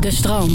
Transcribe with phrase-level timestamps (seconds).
[0.00, 0.50] De stroom.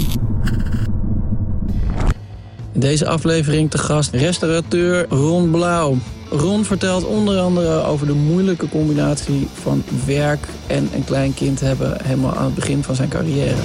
[2.72, 5.96] In deze aflevering te gast restaurateur Ron Blauw.
[6.30, 11.96] Ron vertelt onder andere over de moeilijke combinatie van werk en een klein kind hebben
[12.04, 13.62] helemaal aan het begin van zijn carrière.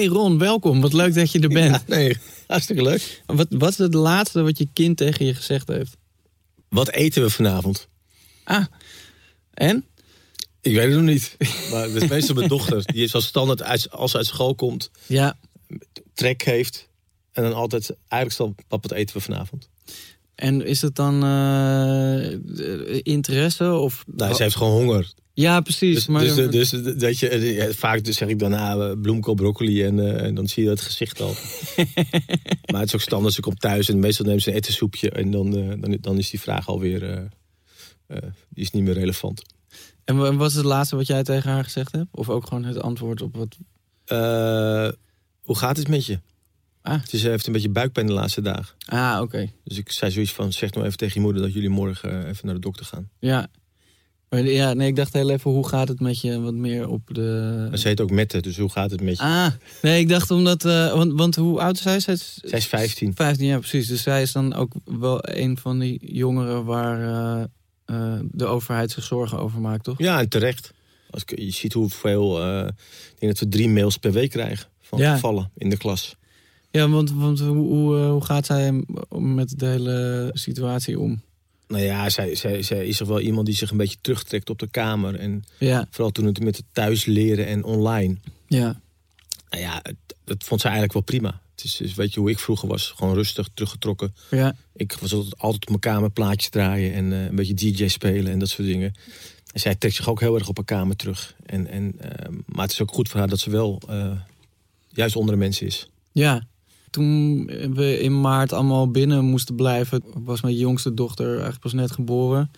[0.00, 0.80] Hey Ron, welkom.
[0.80, 1.74] Wat leuk dat je er bent.
[1.74, 3.22] Ja, nee, hartstikke leuk.
[3.26, 5.96] Wat, wat is het laatste wat je kind tegen je gezegd heeft?
[6.68, 7.88] Wat eten we vanavond?
[8.44, 8.64] Ah,
[9.54, 9.84] en?
[10.60, 11.36] Ik weet het nog niet.
[11.70, 12.82] Maar het is meestal mijn dochter.
[12.84, 15.38] Die is als standaard uit, als ze uit school komt, Ja,
[16.14, 16.88] trek heeft.
[17.32, 19.68] En dan altijd, eigenlijk stel pap, wat eten we vanavond?
[20.40, 24.04] en is het dan eh, interesse of...
[24.06, 25.12] Nou, ze heeft gewoon honger.
[25.40, 25.94] Ja, precies.
[25.94, 29.34] Dus, maar, dus, dus dat je, eh, ja, vaak dus zeg ik dan ah, bloemkool,
[29.34, 31.34] broccoli en, eh, en dan zie je het gezicht al.
[32.72, 35.10] maar het is ook standaard, ze komt thuis en meestal neemt ze een ettensoepje.
[35.10, 37.16] En dan, eh, dan, dan is die vraag alweer, eh,
[38.06, 39.42] eh, die is niet meer relevant.
[40.04, 42.08] En wa- wat is het laatste wat jij tegen haar gezegd hebt?
[42.10, 43.56] Of ook gewoon het antwoord op wat...
[44.04, 44.88] Eh,
[45.40, 46.20] hoe gaat het met je?
[46.82, 47.02] Ah.
[47.08, 48.74] Ze heeft een beetje buikpijn de laatste dagen.
[48.86, 49.50] Ah, oké.
[49.64, 52.28] Dus ik zei zoiets van, zeg nou even tegen je moeder dat jullie morgen eh,
[52.28, 53.08] even naar de dokter gaan.
[53.18, 53.48] Ja.
[54.30, 56.40] Maar ja, nee, ik dacht heel even, hoe gaat het met je?
[56.40, 57.68] Wat meer op de...
[57.74, 59.22] Ze heet ook Mette, dus hoe gaat het met je?
[59.22, 59.46] Ah,
[59.82, 60.64] nee, ik dacht omdat...
[60.64, 62.00] eh, want, want hoe oud is zij?
[62.00, 63.14] Zij is Zij is 15.
[63.14, 63.86] 15 jaar, precies.
[63.86, 67.44] Dus zij is dan ook wel een van die jongeren waar eh,
[67.84, 69.98] eh, de overheid zich zorgen over maakt, toch?
[69.98, 70.72] Ja, en terecht.
[71.10, 74.98] Als ik, je ziet hoeveel, ik denk dat we drie mails per week krijgen van
[74.98, 75.14] Ja.
[75.14, 76.16] gevallen in de klas.
[76.70, 78.84] Ja, want, want hoe, hoe, hoe gaat zij
[79.18, 81.22] met de hele situatie om?
[81.70, 84.58] Nou ja, zij, zij, zij is toch wel iemand die zich een beetje terugtrekt op
[84.58, 85.14] de kamer.
[85.14, 88.16] En Ja, vooral toen het met het thuis leren en online.
[88.46, 88.80] ja,
[89.50, 91.40] Nou ja, het, dat vond zij eigenlijk wel prima.
[91.54, 92.92] Het is, is, weet je hoe ik vroeger was?
[92.96, 94.14] Gewoon rustig, teruggetrokken.
[94.30, 94.54] ja.
[94.74, 98.32] Ik was altijd, altijd op mijn kamer plaatjes draaien en eh, een beetje DJ spelen
[98.32, 98.94] en dat soort dingen.
[99.52, 101.34] En zij trekt zich ook heel erg op haar kamer terug.
[101.46, 104.12] En, en, eh, maar het is ook goed voor haar dat ze wel eh,
[104.88, 105.88] juist onder de mensen is.
[106.12, 106.46] Ja,
[106.90, 111.90] toen we in maart allemaal binnen moesten blijven, was mijn jongste dochter eigenlijk pas net
[111.90, 112.50] geboren.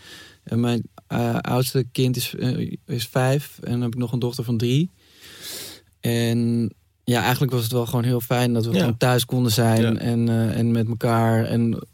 [0.45, 4.19] En mijn eh, oudste kind is, eh, is vijf en dan heb ik nog een
[4.19, 4.91] dochter van drie.
[6.01, 6.71] En
[7.05, 8.79] ja, eigenlijk was het wel gewoon heel fijn dat we Ja.
[8.79, 9.95] gewoon thuis konden zijn Ja.
[9.95, 11.45] en, eh, en met elkaar.
[11.45, 11.87] En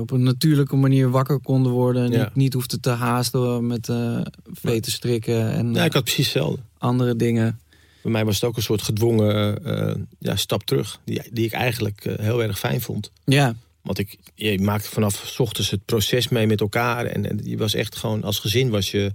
[0.00, 2.04] op een natuurlijke manier wakker konden worden.
[2.04, 2.18] En Ja.
[2.24, 4.20] niet, niet hoefden te haasten met eh
[4.52, 6.60] veten strikken en Ja, ik had precies hetzelfde.
[6.78, 7.58] andere dingen.
[8.04, 10.98] Bij mij was het ook een soort gedwongen eh, ja, stap terug.
[11.04, 13.10] Die, die ik eigenlijk eh, heel erg fijn vond.
[13.24, 17.06] Ja, Want ik, je maakte vanaf ochtends het proces mee met elkaar.
[17.06, 19.12] En, en je was echt gewoon, als gezin was je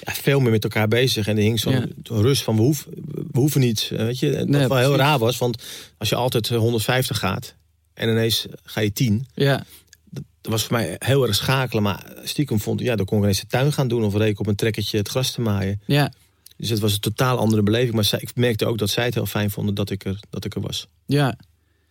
[0.00, 1.26] ja, veel meer met elkaar bezig.
[1.26, 1.86] En er hing zo'n Ja.
[2.02, 3.90] rust van, we hoeven, we hoeven niets.
[3.90, 4.30] eh, Weet je?
[4.30, 5.62] Dat Nee, wel heel raar was, want
[5.98, 7.54] als je altijd eh, 150 gaat...
[7.94, 9.26] en ineens ga je 10...
[9.34, 9.64] ja,
[10.10, 11.82] dat was voor mij heel erg schakelen.
[11.82, 14.04] Maar stiekem vond ik, ja, dan kon ik ineens de tuin gaan doen...
[14.04, 15.80] of reek ik op een trekkertje het gras te maaien.
[15.86, 16.12] ja,
[16.58, 17.94] Dus het was een totaal andere beleving.
[17.94, 20.44] Maar zij, ik merkte ook dat zij het heel fijn vonden dat ik er, dat
[20.44, 20.86] ik er was.
[21.06, 21.38] ja.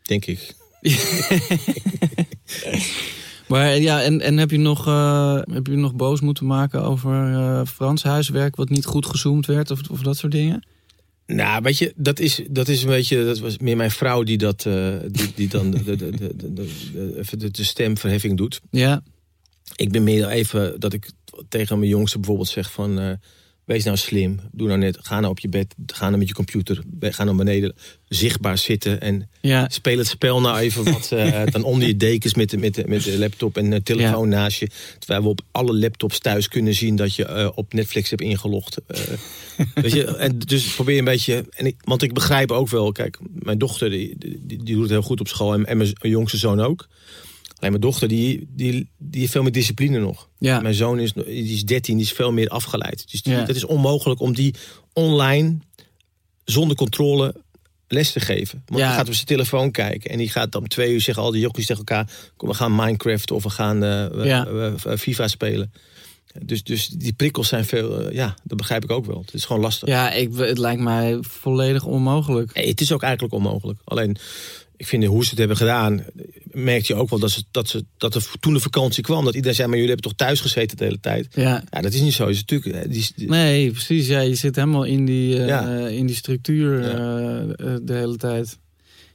[0.01, 0.55] Denk ik.
[3.47, 7.33] Maar ja, en, en heb, je nog, eh, heb je nog boos moeten maken over
[7.33, 10.65] eh, Frans huiswerk wat niet goed gezoomd werd of, of dat soort dingen?
[11.25, 14.37] Nou, weet je, dat is, dat is een beetje, dat was meer mijn vrouw die
[14.37, 16.35] dat, eh, die, die dan de, de,
[17.37, 18.61] de, de, stemverheffing doet.
[18.71, 19.03] Ja,
[19.75, 21.11] Ik ben meer even dat ik
[21.49, 23.19] tegen mijn jongste bijvoorbeeld zeg van,
[23.67, 24.39] Wees nou slim.
[24.51, 24.97] Doe nou net.
[25.01, 25.75] Ga nou op je bed.
[25.85, 26.83] Ga nou met je computer.
[26.99, 27.75] Ga naar beneden.
[28.07, 29.01] Zichtbaar zitten.
[29.01, 31.11] En Ja, speel het spel nou even wat.
[31.11, 34.29] eh, dan onder je dekens met de, met de, met de laptop en de telefoon
[34.29, 34.69] naast je.
[34.99, 38.77] Terwijl we op alle laptops thuis kunnen zien dat je eh, op Netflix hebt ingelogd.
[38.87, 38.99] Eh,
[39.83, 41.45] weet je, en dus probeer een beetje.
[41.55, 42.91] En ik, want ik begrijp ook wel.
[42.91, 45.53] Kijk, mijn dochter die, die, die doet het heel goed op school.
[45.53, 46.87] En, en mijn jongste zoon ook.
[47.59, 50.29] Alleen mijn dochter die, die, die heeft veel meer discipline nog.
[50.37, 50.59] ja.
[50.59, 53.11] Mijn zoon is, die is 13, die is veel meer afgeleid.
[53.11, 53.39] Dus die, Ja.
[53.39, 54.53] het is onmogelijk om die
[54.93, 55.57] online
[56.43, 57.35] zonder controle
[57.87, 58.63] les te geven.
[58.65, 58.87] Want Ja.
[58.87, 61.41] die gaat op zijn telefoon kijken en die gaat om twee uur zeggen al die
[61.41, 64.51] jochies tegen elkaar: kom, we gaan Minecraft of we gaan eh, Ja.
[64.51, 65.71] we- FIFA spelen.
[66.41, 69.21] Dus, dus die prikkels zijn veel, eh, ja, dat begrijp ik ook wel.
[69.25, 69.87] Het is gewoon lastig.
[69.87, 72.53] ja ik, het lijkt mij volledig onmogelijk.
[72.53, 73.79] Nee, het is ook eigenlijk onmogelijk.
[73.83, 74.17] Alleen,
[74.77, 76.03] ik vind hoe ze het hebben gedaan,
[76.51, 79.33] merkte je ook wel dat, ze, dat, ze, dat er toen de vakantie kwam, dat
[79.35, 81.27] iedereen zei: maar jullie hebben toch thuis gezeten de hele tijd?
[81.35, 81.63] Ja.
[81.69, 82.27] Ja, dat is niet zo.
[82.27, 84.07] Is natuurlijk, eh, die, die- Nee, precies.
[84.07, 85.87] Ja, je zit helemaal in die, eh, Ja.
[85.87, 86.87] in die structuur Ja.
[86.89, 88.57] eh, eh, de hele tijd.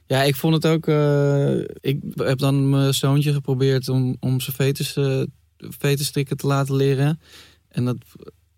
[0.07, 0.87] Ja, ik vond het ook...
[0.87, 5.21] eh, ik heb dan mijn zoontje geprobeerd om, om zijn vetus, eh
[5.57, 7.19] vetusstrikken te laten leren.
[7.69, 7.95] En dat,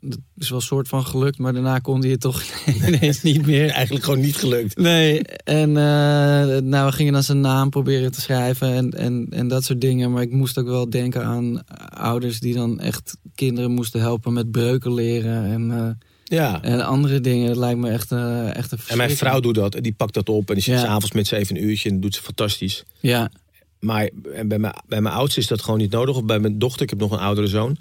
[0.09, 2.43] dat is wel een soort van gelukt, maar daarna kon hij het toch
[2.87, 3.69] ineens niet meer.
[3.69, 4.77] eigenlijk gewoon niet gelukt.
[4.77, 9.47] Nee, en eh, nou, we gingen dan zijn naam proberen te schrijven en, en, en
[9.47, 10.11] dat soort dingen.
[10.11, 14.51] Maar ik moest ook wel denken aan ouders die dan echt kinderen moesten helpen met
[14.51, 15.89] breuken leren en, eh,
[16.37, 16.61] Ja.
[16.61, 17.47] en andere dingen.
[17.47, 19.75] Dat lijkt me echt, eh, echt een En mijn vrouw doet dat.
[19.75, 20.47] En die pakt dat op.
[20.49, 20.79] En die zit Ja.
[20.79, 21.89] s'avonds met z'n even een uurtje.
[21.89, 22.83] En doet ze fantastisch.
[22.99, 23.29] Ja,
[23.79, 24.09] Maar
[24.45, 26.15] bij, mijn, bij mijn oudste is dat gewoon niet nodig.
[26.15, 26.81] Of bij mijn dochter.
[26.81, 27.77] Ik heb nog een oudere zoon.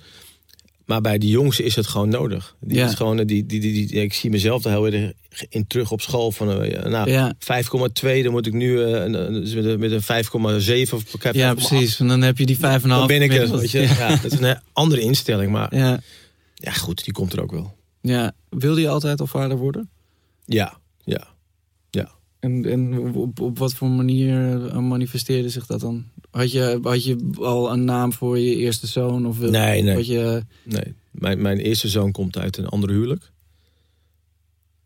[0.85, 2.57] Maar bij de jongste is het gewoon nodig.
[2.61, 2.87] Die Ja.
[2.89, 5.13] is gewoon, die, die, die, die- ik zie mezelf er heel erg
[5.49, 6.33] in terug op school.
[6.33, 7.35] Van, eh, nou, ja.
[7.39, 8.23] 5,2.
[8.23, 10.97] Dan moet ik nu eh, een- dus met een- met een 5,7.
[10.97, 11.69] Of ik heb ja 5,8.
[11.69, 12.01] precies.
[12.01, 13.09] En dan heb je die vijf en een Dan half.
[13.09, 13.57] ben ik er.
[13.59, 13.81] Weet je.
[13.81, 14.09] Ja.
[14.23, 15.53] dat is een andere instelling.
[15.53, 16.01] Maar Ja,
[16.55, 17.05] ja, goed.
[17.05, 17.75] Die komt er ook wel.
[18.01, 18.33] ja.
[18.49, 19.89] Wilde je altijd al vader worden?
[20.47, 20.79] Ja.
[22.45, 26.05] En, en op, op wat voor manier eh, manifesteerde zich dat dan?
[26.31, 29.27] Had je, had je al een naam voor je eerste zoon?
[29.27, 29.95] Of Nee, nee.
[29.95, 33.31] Had je, Nee, mijn, mijn eerste zoon komt uit een ander huwelijk.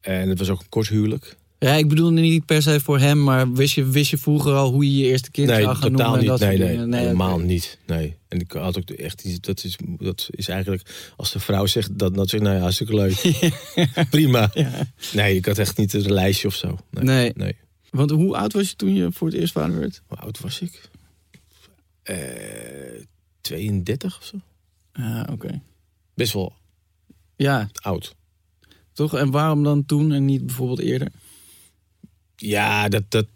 [0.00, 1.36] En het was ook een kort huwelijk.
[1.58, 4.72] Ja, ik bedoel niet per se voor hem, maar wist je, wist je vroeger al
[4.72, 6.40] hoe je je eerste kind nee, zou gaan totaal noemen?
[6.40, 6.58] en niet.
[6.58, 7.78] dat Nee, nee, helemaal niet.
[7.86, 8.16] Nee.
[8.28, 12.14] En ik had ook echt dat is, dat is eigenlijk, als de vrouw zegt dat,
[12.14, 13.40] dat zeg ik, nou ja, hartstikke leuk.
[14.10, 14.50] Prima.
[14.54, 14.70] Ja.
[15.12, 16.78] Nee, ik had echt niet een lijstje of zo.
[16.90, 17.04] Nee.
[17.04, 17.32] Nee.
[17.34, 17.56] nee.
[17.90, 20.02] Want hoe oud was je toen je voor het eerst vader werd?
[20.06, 20.90] Hoe oud was ik?
[22.02, 22.16] Eh
[23.40, 24.36] 32 of zo.
[25.32, 25.60] Oké.
[26.14, 26.52] Best wel
[27.36, 28.14] Ja, oud.
[28.92, 29.14] toch?
[29.14, 31.08] En waarom dan toen en niet bijvoorbeeld eerder?
[32.40, 33.26] Ja, dat, dat,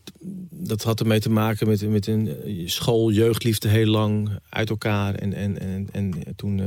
[0.50, 5.14] dat had ermee te maken met, met een eh, school, jeugdliefde heel lang uit elkaar.
[5.14, 6.66] En, en, en, en toen, eh,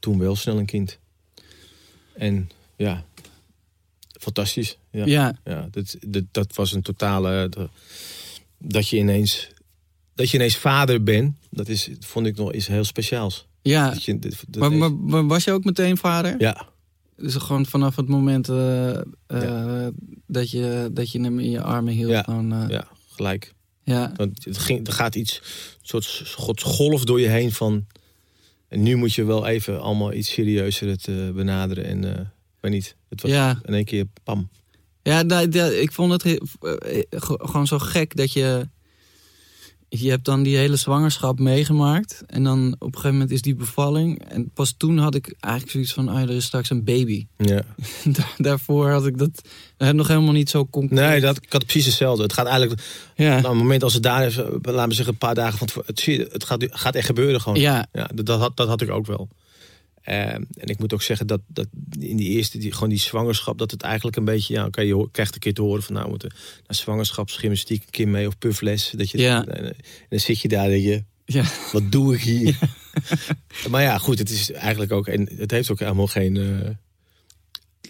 [0.00, 0.98] toen wel snel een kind.
[2.14, 3.04] En ja,
[4.20, 4.78] fantastisch.
[4.90, 5.38] Ja, ja.
[5.44, 7.48] Ja, dat, dat, dat was een totale...
[7.48, 7.70] dat-
[8.58, 9.48] Dat je ineens...
[10.14, 13.46] Dat je inees vader bent, dat is, vond ik nog iets heel speciaals.
[13.62, 13.90] ja.
[13.90, 16.34] Dat je, dat, dat Maar, maar, maar was je ook meteen vader?
[16.40, 16.68] ja,
[17.20, 18.96] Dus gewoon vanaf het moment eh,
[19.26, 19.86] eh,
[20.26, 22.10] dat, je, dat je hem in je armen hield?
[22.10, 22.22] Ja.
[22.22, 23.54] Gewoon, eh, ja, gelijk.
[23.84, 24.12] ja.
[24.16, 27.86] Want het ging, er gaat iets, een soort soort golf door je heen van.
[28.68, 31.84] En nu moet je wel even allemaal iets serieuzer het benaderen.
[31.84, 32.00] En
[32.60, 33.60] weet niet, het was Ja.
[33.64, 34.48] in één keer pam.
[35.02, 36.38] Ja, da- ik vond het he-
[37.10, 38.68] ge- gewoon zo gek dat je...
[39.92, 42.22] Je hebt dan die hele zwangerschap meegemaakt.
[42.26, 44.24] En dan op een gegeven moment is die bevalling.
[44.28, 46.08] En pas toen had ik eigenlijk zoiets van...
[46.10, 47.26] Oh, er is straks een baby.
[47.36, 47.62] Ja.
[48.04, 49.30] Da- Daarvoor had ik dat
[49.76, 50.98] eh, nog helemaal niet zo concreet.
[51.00, 52.22] Nee, dat, ik had precies hetzelfde.
[52.22, 52.80] Het gaat eigenlijk,
[53.14, 55.34] Ja, nou, op het moment als het daar is, eh, laten we zeggen een paar
[55.34, 57.60] dagen van het, zie je, het gaat, gaat echt gebeuren gewoon.
[57.60, 59.28] ja, Ja, dat, dat, had, dat had ik ook wel.
[60.10, 61.66] Eh, en ik moet ook zeggen dat, dat
[61.98, 65.08] in die eerste, die, gewoon die zwangerschap, dat het eigenlijk een beetje, ja, oké, je
[65.12, 66.32] krijgt een keer te horen van, nou, moeten
[66.66, 68.92] naar zwangerschapsgymnastiek een keer mee of puffles.
[68.96, 69.44] Dat je, Ja.
[69.46, 69.76] en, en
[70.08, 71.44] dan zit je daar, dat je, ja.
[71.72, 72.58] wat doe ik hier?
[73.70, 76.68] maar ja, goed, het is eigenlijk ook, en het heeft ook helemaal geen, eh,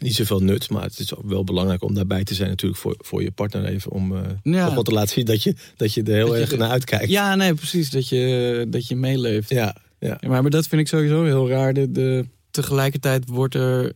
[0.00, 2.94] niet zoveel nut, maar het is ook wel belangrijk om daarbij te zijn natuurlijk voor,
[2.98, 4.64] voor je partner even, om Ja.
[4.64, 6.70] toch wel te laten zien dat je, dat je er heel Dat erg er- naar
[6.70, 7.08] uitkijkt.
[7.10, 7.90] ja, nee, precies.
[7.90, 9.48] Dat je, dat je meeleeft.
[9.50, 10.16] ja, ja.
[10.20, 11.72] Ja, maar, maar dat vind ik sowieso heel raar.
[11.72, 13.92] De, de, tegelijkertijd wordt er,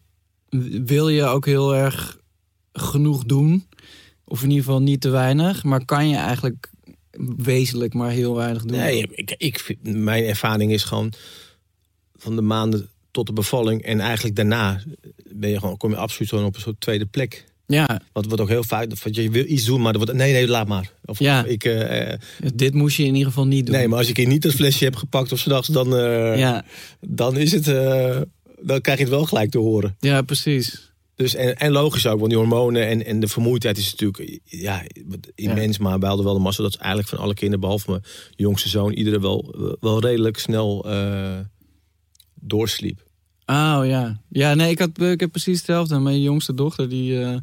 [0.85, 2.19] wil je ook heel erg
[2.73, 3.67] genoeg doen.
[4.25, 5.65] Of in ieder geval niet te weinig.
[5.65, 6.71] Maar kan je eigenlijk
[7.37, 8.77] wezenlijk maar heel weinig doen.
[8.77, 11.13] Nee, ik, ik mijn ervaring is gewoon
[12.15, 14.83] van de maanden tot de bevalling en eigenlijk daarna
[15.33, 17.45] ben je gewoon, kom je absoluut gewoon op een soort tweede plek.
[17.67, 20.49] Ja, Wat wordt ook heel vaak, dat je wil iets doen, maar wordt, nee, nee,
[20.49, 20.91] laat maar.
[21.05, 21.45] Of Ja.
[21.45, 22.19] ik, eh, eh,
[22.55, 23.75] dit moest je in ieder geval niet doen.
[23.75, 26.65] nee, maar als ik hier niet dat flesje heb gepakt of s'nachts, dan, eh, Ja,
[27.01, 27.65] dan is het,
[28.61, 29.97] dan krijg je het wel gelijk te horen.
[30.01, 30.93] Ja, precies.
[31.15, 34.83] Dus, en, en logisch ook, want die hormonen en, en de vermoeidheid is natuurlijk ja,
[35.35, 35.79] immens.
[35.79, 38.03] Maar wij hadden wel de massa dat eigenlijk van alle kinderen, behalve mijn
[38.37, 40.87] jongste zoon, iedereen wel, wel redelijk snel
[42.35, 43.03] doorsliep.
[43.47, 44.21] Oh ja.
[44.29, 45.99] Ja, nee, ik, had, ik heb precies hetzelfde.
[45.99, 47.43] Mijn jongste dochter, die.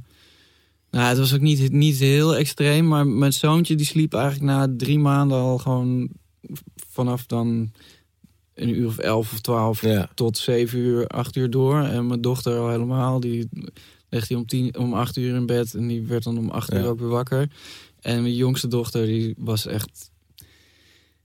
[0.92, 4.68] Nou, het was ook niet, niet heel extreem, maar mijn zoontje die sliep eigenlijk na
[4.78, 6.10] drie maanden al gewoon
[6.92, 7.72] vanaf dan
[8.54, 10.10] een uur of elf of twaalf Ja.
[10.16, 11.82] tot zeven uur, acht uur door.
[11.84, 13.50] En mijn dochter al helemaal, die
[14.10, 16.72] ligt hij om, tien, om acht uur in bed en die werd dan om acht
[16.72, 16.80] Ja.
[16.80, 17.50] uur ook weer wakker.
[18.00, 20.10] En mijn jongste dochter, die was echt.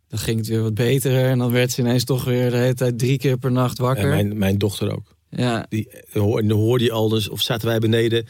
[0.09, 2.75] Dan ging het weer wat beter en dan werd ze ineens toch weer de hele
[2.75, 4.09] tijd drie keer per nacht En wakker.
[4.09, 5.15] mijn, mijn dochter ook.
[5.31, 8.27] Ja, Die, en dan hoorde je al, dus, of zaten wij beneden.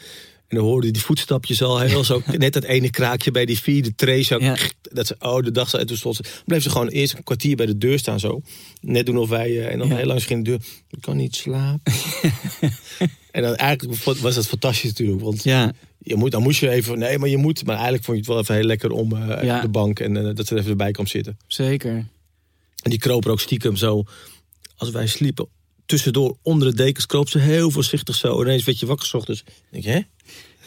[0.47, 2.21] En dan hoorde je die voetstapjes al heel zo.
[2.37, 4.39] net dat ene kraakje bij die vierde tray zo.
[4.39, 4.57] Ja.
[4.81, 5.73] Dat ze, oh, de dag.
[5.73, 8.41] En toen stond ze, bleef ze gewoon eerst een kwartier bij de deur staan zo.
[8.81, 9.49] Net doen of wij.
[9.59, 9.95] eh, en dan Ja.
[9.95, 10.59] heel lang ging de deur.
[10.89, 11.93] Ik kan niet slapen.
[13.31, 15.21] en dan eigenlijk was dat fantastisch natuurlijk.
[15.21, 16.99] Want ja, je moet, dan moest je even.
[16.99, 17.65] Nee, maar je moet.
[17.65, 19.55] Maar eigenlijk vond je het wel even heel lekker om Ja.
[19.55, 19.99] op de bank.
[19.99, 21.37] En eh, dat ze er even bij kwam zitten.
[21.47, 21.91] zeker.
[22.83, 24.03] En die kroop er ook stiekem zo.
[24.75, 25.47] Als wij sliepen.
[25.85, 28.41] Tussendoor onder de dekens kroop ze heel voorzichtig zo.
[28.41, 29.41] Ineens werd je wakker 's ochtends.
[29.41, 30.01] Ik denk je, hè?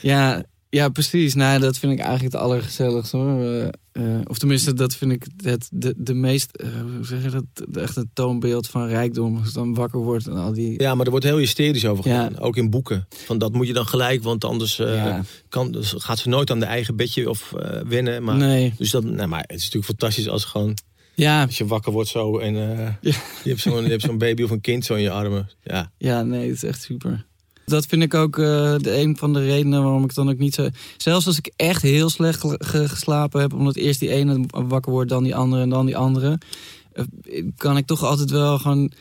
[0.02, 1.35] Ja, ja, precies.
[1.35, 3.71] Nou, dat vind ik eigenlijk het allergezelligste hoor.
[3.92, 7.76] Eh, of tenminste, dat vind ik het, de, de meest, eh, hoe zeg je dat,
[7.76, 9.37] echt een toonbeeld van rijkdom.
[9.37, 10.80] Als je dan wakker wordt en al die...
[10.83, 12.25] Ja, maar er wordt heel hysterisch over Ja.
[12.25, 12.42] gedaan.
[12.42, 13.07] Ook in boeken.
[13.09, 15.23] Van dat moet je dan gelijk, want anders eh, Ja.
[15.49, 17.52] kan, dus gaat ze nooit aan de eigen bedje of
[17.88, 18.23] wennen.
[18.23, 18.75] Maar, nee.
[18.76, 20.76] Dus dat, nou, maar het is natuurlijk fantastisch als gewoon
[21.14, 22.99] Ja, als je wakker wordt zo en Ja.
[23.00, 25.50] je hebt zo'n zo'n baby of een kind zo in je armen.
[25.62, 27.26] Ja, ja, nee, het is echt super.
[27.70, 28.44] Dat vind ik ook eh,
[28.78, 30.68] de, een van de redenen waarom ik dan ook niet zo...
[30.96, 33.52] Zelfs als ik echt heel slecht ge- ge- geslapen heb...
[33.54, 36.38] omdat eerst die ene wakker wordt, dan die andere en dan die andere...
[36.92, 37.04] eh,
[37.56, 38.92] kan ik toch altijd wel gewoon...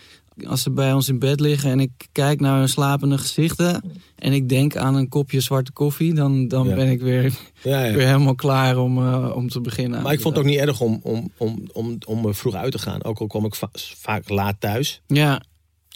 [0.47, 3.83] Als ze bij ons in bed liggen en ik kijk naar hun slapende gezichten...
[4.15, 6.13] en ik denk aan een kopje zwarte koffie...
[6.13, 6.75] dan, dan Ja.
[6.75, 7.33] ben ik weer,
[7.63, 7.93] ja, ja.
[7.97, 10.01] weer helemaal klaar om, eh, om te beginnen.
[10.01, 12.79] Maar ik vond het ook niet erg om, om, om, om, om vroeg uit te
[12.79, 13.03] gaan.
[13.03, 15.01] Ook al kwam ik va- vaak laat thuis.
[15.07, 15.41] Ja,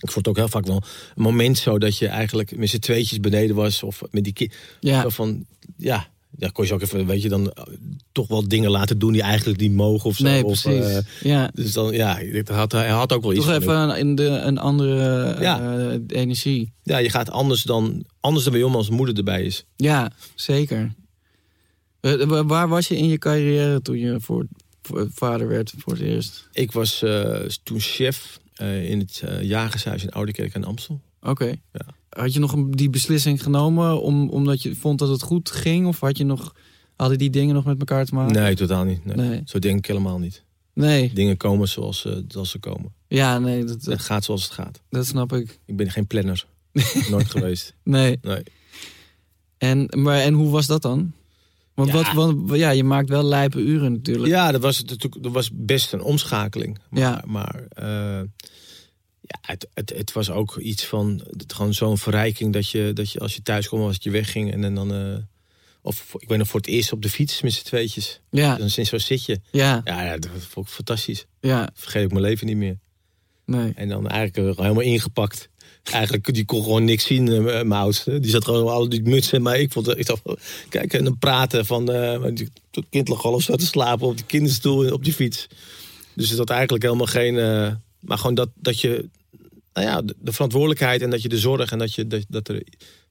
[0.03, 0.81] Ik vond het ook heel vaak wel
[1.15, 3.83] een moment zo dat je eigenlijk met z'n tweetjes beneden was.
[3.83, 4.53] Of met die kind.
[4.79, 5.45] ja, van,
[5.77, 6.07] ja,
[6.37, 7.63] ja, kon je ze ook even, weet je, dan eh,
[8.11, 10.23] toch wel dingen laten doen die eigenlijk niet mogen of zo.
[10.23, 10.85] nee, of, precies.
[10.85, 11.51] eh, ja.
[11.53, 13.45] dus dan, ja, het had, hij had ook wel iets.
[13.45, 15.89] Toch even een, in de, een andere eh, Ja.
[16.07, 16.73] energie.
[16.83, 19.65] Ja, je gaat anders dan, anders dan bij om als moeder erbij is.
[19.75, 20.93] Ja, zeker.
[21.99, 24.45] Wa- waar was je in je carrière toen je voor,
[24.81, 26.47] voor vader werd voor het eerst?
[26.51, 27.03] Ik was
[27.63, 31.01] toen chef eh, in het eh, jagershuis in Oudekerk en Amstel.
[31.21, 31.55] Oké.
[31.71, 31.85] Ja.
[32.09, 35.87] Had je nog die beslissing genomen om, omdat je vond dat het goed ging?
[35.87, 36.55] Of had je nog,
[36.95, 38.33] hadden die dingen nog met elkaar te maken?
[38.33, 39.05] Nee, totaal niet.
[39.05, 39.15] Nee.
[39.15, 39.41] Nee.
[39.45, 40.43] Zo denk ik helemaal niet.
[40.73, 41.13] Nee.
[41.13, 42.93] Dingen komen zoals, eh, zoals ze komen.
[43.07, 44.81] Ja, nee, dat, Het gaat zoals het gaat.
[44.89, 45.59] dat snap ik.
[45.65, 46.45] Ik ben geen planner.
[47.09, 47.75] Nooit geweest.
[47.83, 48.17] Nee.
[48.21, 48.43] Nee.
[49.57, 51.13] En, maar, en hoe was dat dan?
[51.75, 51.93] Want, Ja.
[51.93, 54.27] wat, want ja, je maakt wel lijpe uren natuurlijk.
[54.33, 56.79] Ja, dat was, natuurlijk- dat was best een omschakeling.
[56.89, 57.23] Maar, Ja.
[57.25, 58.21] maar eh,
[59.21, 63.11] ja, het, het, het was ook iets van het, gewoon zo'n verrijking dat je, dat
[63.11, 64.75] je als je thuis kwam, als het je wegging en, dan.
[64.75, 65.17] dan eh,
[65.85, 68.19] of ik weet nog voor het eerst op de fiets met z'n tweetjes.
[68.31, 69.39] Ja, Dan sinds zo zit je.
[69.51, 71.25] ja, Ja, ja, dat vond ik fantastisch.
[71.39, 72.79] ja, vergeet ik mijn leven niet meer.
[73.45, 73.71] nee.
[73.75, 75.49] En dan eigenlijk helemaal ingepakt.
[75.91, 78.19] Eigenlijk, die kon gewoon niks zien, eh, oudste.
[78.19, 79.41] Die zat gewoon al die mutsen.
[79.41, 80.37] Maar ik vond, ik dacht, van,
[80.69, 81.91] kijk, en dan praten van...
[81.91, 82.49] eh, het
[82.89, 85.47] kind lag al of zo te slapen op die kinderstoel op die fiets.
[86.15, 87.37] Dus het had eigenlijk helemaal geen...
[87.37, 89.09] eh, maar gewoon dat, dat je...
[89.73, 91.71] Nou ja, de, de verantwoordelijkheid en dat je de zorg...
[91.71, 92.63] en dat, je, dat, dat, er,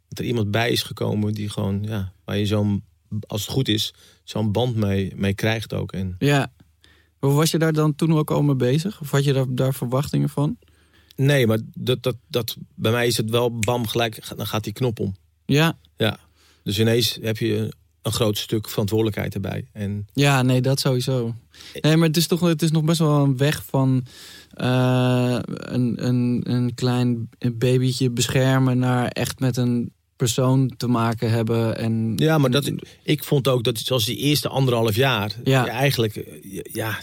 [0.08, 1.82] dat er iemand bij is gekomen die gewoon...
[1.88, 2.84] Ja, waar je zo'n,
[3.26, 5.92] als het goed is, zo'n band mee, mee krijgt ook.
[5.92, 6.52] En, Ja.
[7.18, 9.00] Was je daar dan toen ook al mee bezig?
[9.00, 10.56] Of had je daar, daar verwachtingen van?
[11.16, 14.36] Nee, maar dat, dat, dat, bij mij is het wel bam gelijk...
[14.36, 15.14] Dan gaat die knop om.
[15.46, 16.18] Ja, Ja,
[16.62, 19.66] dus ineens heb je een groot stuk verantwoordelijkheid erbij.
[19.72, 21.34] En ja nee, dat sowieso.
[21.80, 24.06] Nee, maar het is toch het is nog best wel een weg van
[24.50, 31.76] eh, een, een, een klein babytje beschermen naar echt met een persoon te maken hebben.
[31.78, 35.66] En, ja, maar dat, ik vond ook dat zoals die eerste anderhalf jaar, Ja.
[35.66, 36.98] eigenlijk, eh, ja,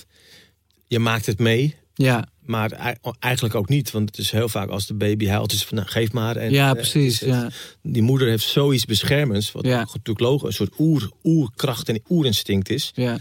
[0.87, 1.75] je maakt het mee.
[2.05, 5.51] Ja, Maar ei- eigenlijk ook niet, want het is heel vaak als de baby huilt,
[5.51, 6.35] is van nou, geef maar.
[6.35, 7.19] En, ja eh, precies.
[7.19, 7.49] Ja.
[7.81, 9.77] Die moeder heeft zoiets beschermends, wat Ja.
[9.77, 12.91] natuurlijk logisch, een soort oer, oerkracht en oerinstinct is.
[12.95, 13.17] Ja.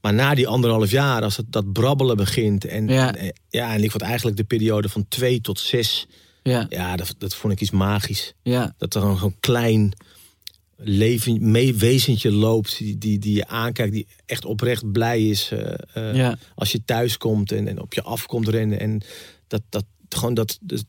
[0.00, 2.64] Maar na die anderhalf jaar, als het, dat brabbelen begint.
[2.64, 3.14] En Ja.
[3.14, 6.06] en, ja, en ik vond eigenlijk de periode van twee tot zes.
[6.42, 6.66] Ja.
[6.68, 8.34] Ja, dat, dat vond ik iets magisch.
[8.42, 8.74] Ja.
[8.78, 9.92] Dat er een, een klein
[10.82, 12.78] leven, mee wezentje loopt.
[12.78, 13.92] Die, die, die je aankijkt.
[13.92, 15.50] Die echt oprecht blij is.
[15.50, 16.38] eh, eh, Ja.
[16.54, 18.80] Als je thuis komt en, en op je afkomt rennen.
[18.80, 19.02] En
[19.46, 20.84] dat, dat, gewoon dat, dat,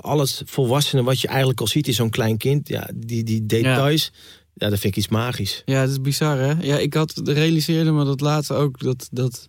[0.00, 2.68] alles volwassene wat je eigenlijk al ziet in zo'n klein kind.
[2.68, 4.12] Ja, die, die details,
[4.54, 4.68] ja.
[4.68, 5.62] dat vind ik iets magisch.
[5.64, 6.52] Ja, dat is bizar hè.
[6.60, 9.48] Ja, ik had realiseerde me dat laatste ook dat, dat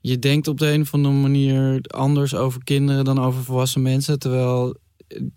[0.00, 4.18] je denkt op de een of andere manier anders over kinderen dan over volwassen mensen.
[4.18, 4.76] Terwijl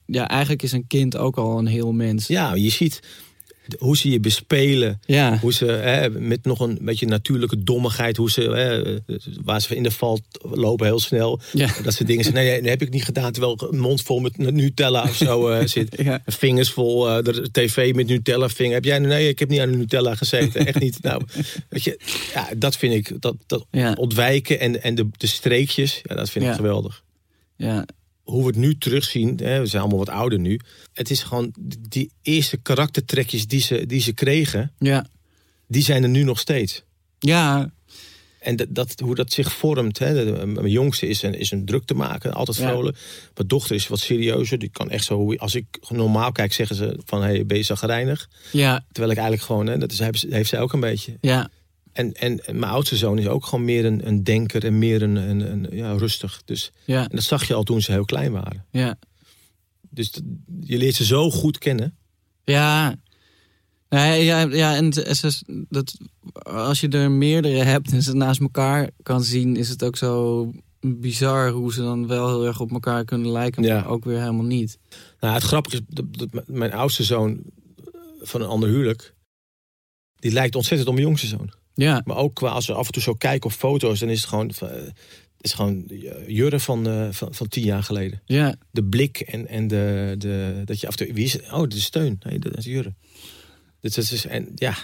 [0.06, 2.28] ja, eigenlijk is een kind ook al een heel mens.
[2.28, 3.00] Ja, je ziet
[3.78, 5.02] hoe ze je bespelen.
[5.06, 5.38] Ja.
[5.42, 9.00] Hoe ze hè, met nog een beetje natuurlijke dommigheid, hoe ze, hè,
[9.44, 11.40] waar ze in de val lopen heel snel.
[11.54, 11.70] Ja.
[11.84, 13.32] Dat ze dingen zeggen, nee, dat heb ik niet gedaan.
[13.32, 15.96] Terwijl een mond vol met Nutella of zo uh, zit.
[16.04, 16.22] Ja.
[16.26, 18.74] Vingers vol, uh, de tv met Nutella vinger.
[18.74, 20.66] Heb jij, nee, ik heb niet aan de Nutella gezeten.
[20.66, 21.02] Echt niet.
[21.02, 21.24] Nou,
[21.70, 22.00] weet je,
[22.34, 26.46] ja, dat vind ik, dat, dat ontwijken en, en de, de streekjes, ja, dat vind
[26.46, 27.04] ik geweldig
[27.56, 27.86] Ja,
[28.28, 30.60] hoe we het nu terugzien, hè, we zijn allemaal wat ouder nu.
[30.94, 31.54] Het is gewoon
[31.90, 35.06] die eerste karaktertrekjes die ze, die ze kregen, ja.
[35.68, 36.84] die zijn er nu nog steeds.
[37.20, 37.72] Ja,
[38.40, 40.00] En dat, dat, hoe dat zich vormt.
[40.00, 40.26] Hè.
[40.26, 42.70] De- mijn jongste is een, is een druk te maken, altijd Ja.
[42.70, 42.98] vrolijk.
[43.36, 44.58] Mijn dochter is wat serieuzer.
[44.60, 48.30] Die kan echt zo, als ik normaal kijk, zeggen ze van hey, ben je zagrijnig?
[48.52, 51.18] ja, Terwijl ik eigenlijk gewoon, hè, dat is, heeft, heeft zij ook een beetje.
[51.22, 51.50] ja.
[51.98, 55.16] En, en mijn oudste zoon is ook gewoon meer een, een denker en meer een,
[55.16, 56.42] een, een ja, rustig.
[56.46, 58.66] Dus, Ja, en dat zag je al toen ze heel klein waren.
[58.72, 58.98] ja.
[59.90, 60.24] Dus dat-
[60.60, 61.98] je leert ze zo goed kennen.
[62.44, 62.96] Ja.
[63.90, 65.98] Nee, ja, ja, en het is- dat,
[66.44, 70.52] als je er meerdere hebt en ze naast elkaar kan zien, is het ook zo
[70.80, 73.76] bizar hoe ze dan wel heel erg op elkaar kunnen lijken, Ja.
[73.80, 74.78] maar ook weer helemaal niet.
[75.20, 77.40] Nou, het grappige is dat, mijn oudste zoon
[78.22, 79.14] van een ander huwelijk,
[80.16, 81.52] die lijkt ontzettend op mijn jongste zoon.
[81.78, 84.20] Ja, Maar ook qua als we af en toe zo kijken op foto's, dan is
[84.20, 84.96] het gewoon, eh, het
[85.42, 88.22] is gewoon eh, Jurre van, eh, van, van tien jaar geleden.
[88.26, 91.52] ja, De blik en, en de, de, dat je af en toe, wie is het?
[91.52, 92.20] Oh, is Steun.
[92.24, 92.94] Nee, dat is Jurre.
[93.80, 94.76] Dus dat is, en ja,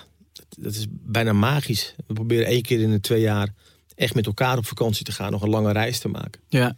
[0.58, 1.96] dat, is bijna magisch.
[2.08, 3.54] We proberen één keer in de twee jaar
[3.96, 6.42] echt met elkaar op vakantie te gaan, nog een lange reis te maken.
[6.50, 6.76] ja,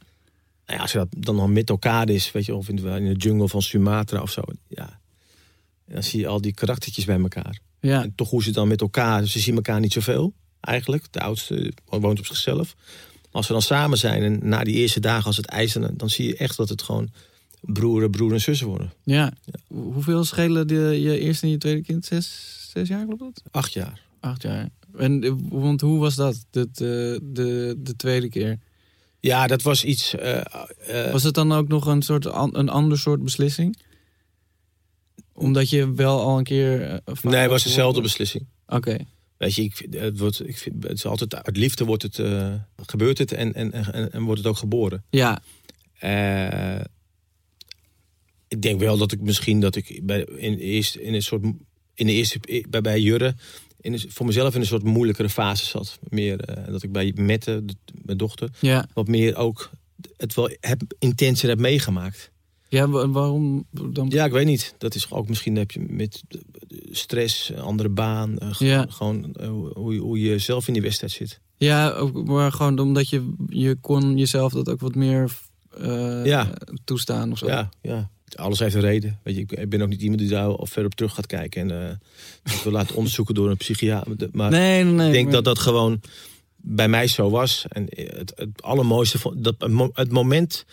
[0.66, 2.90] Nou ja, als je dat dan nog met elkaar is, weet je, of in de,
[2.90, 4.42] in de jungle van Sumatra of zo.
[4.68, 5.00] Ja,
[5.88, 7.60] dan zie je al die karaktertjes bij elkaar.
[7.86, 11.06] Ja, En toch hoe ze dan met elkaar, ze zien elkaar niet zoveel eigenlijk.
[11.12, 12.76] De oudste woont op zichzelf.
[13.32, 16.28] Als we dan samen zijn en na die eerste dagen als het ijs, dan, zie
[16.28, 17.10] je echt dat het gewoon
[17.62, 18.94] broer, broer en zus worden.
[19.04, 19.34] ja.
[19.68, 22.06] Hoeveel schelen de, je eerste en je tweede kind?
[22.06, 23.42] Zes, zes jaar, klopt dat?
[23.52, 24.02] Acht jaar.
[24.20, 24.70] Acht jaar.
[24.98, 28.60] En, eh, want hoe was dat, de, de, de, de tweede keer?
[29.20, 30.16] Ja, dat was iets.
[30.16, 30.42] eh,
[31.06, 33.78] eh, Was het dan ook nog een, soort, an- een ander soort beslissing?
[35.38, 36.82] Omdat je wel al een keer...
[36.82, 38.46] eh, nee, het was dezelfde beslissing.
[38.68, 38.98] Oké,
[39.38, 42.20] Weet je, ik, vind- het, wordt, ik vind, het is altijd uit liefde wordt het,
[42.20, 42.54] eh,
[42.86, 45.04] gebeurt het en, en, en, en wordt het ook geboren.
[45.10, 45.42] ja,
[46.00, 46.82] Eh,
[48.48, 51.44] ik denk wel dat ik misschien dat ik bij, in, eerst, in een soort
[51.94, 53.36] in de eerste bij, bij Jurre
[53.82, 56.00] in een, voor mezelf in een soort moeilijkere fase zat.
[56.10, 56.38] Meer
[56.70, 58.88] dat ik bij Mette, de- mijn dochter, ja.
[58.94, 59.70] wat meer ook
[60.18, 62.32] het wel heb, intenser heb meegemaakt.
[62.70, 64.06] Ja, wa- waarom dan?
[64.10, 64.76] Ja, ik weet niet.
[64.78, 66.24] Dat is ook misschien heb je met
[66.92, 68.86] stress, andere baan, eh, gewoon, Ja.
[68.90, 71.40] gewoon eh, hoe, je- hoe je zelf in die wedstrijd zit.
[71.58, 75.32] Ja, maar gewoon omdat je, je kon jezelf dat ook wat meer
[75.80, 76.54] eh, Ja.
[76.84, 77.48] toestaan of zo.
[77.48, 78.10] Ja, ja.
[78.36, 79.20] Alles heeft een reden.
[79.24, 81.62] Weet je, ik- ben ook niet iemand die daar al verder op terug gaat kijken
[81.72, 82.00] en
[82.44, 84.30] dat wil laten onderzoeken door een psychiater.
[84.32, 86.02] Maar Nee, nee, ik denk maar- dat dat gewoon
[86.56, 87.66] bij mij zo was.
[87.70, 89.56] En het, het allermooiste van dat
[89.94, 90.66] het moment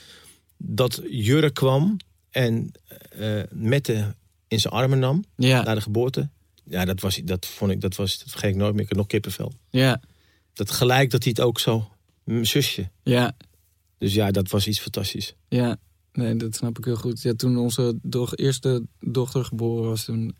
[0.65, 1.97] dat Jurre kwam
[2.31, 2.73] en
[3.11, 4.15] eh Mette
[4.49, 6.29] in zijn armen nam Ja, na de geboorte.
[6.65, 8.83] Ja, dat was dat vond ik dat was dat vergeet ik nooit meer.
[8.83, 9.53] Ik heb nog kippenvel.
[9.71, 10.01] ja,
[10.53, 11.89] Dat gelijk dat hij het ook zo
[12.25, 12.91] mijn zusje.
[13.03, 13.37] ja,
[13.99, 15.35] Dus ja, dat was iets fantastisch.
[15.49, 15.77] ja.
[16.13, 17.23] Nee, dat snap ik heel goed.
[17.23, 20.37] Ja, toen onze doch, eerste dochter geboren was, toen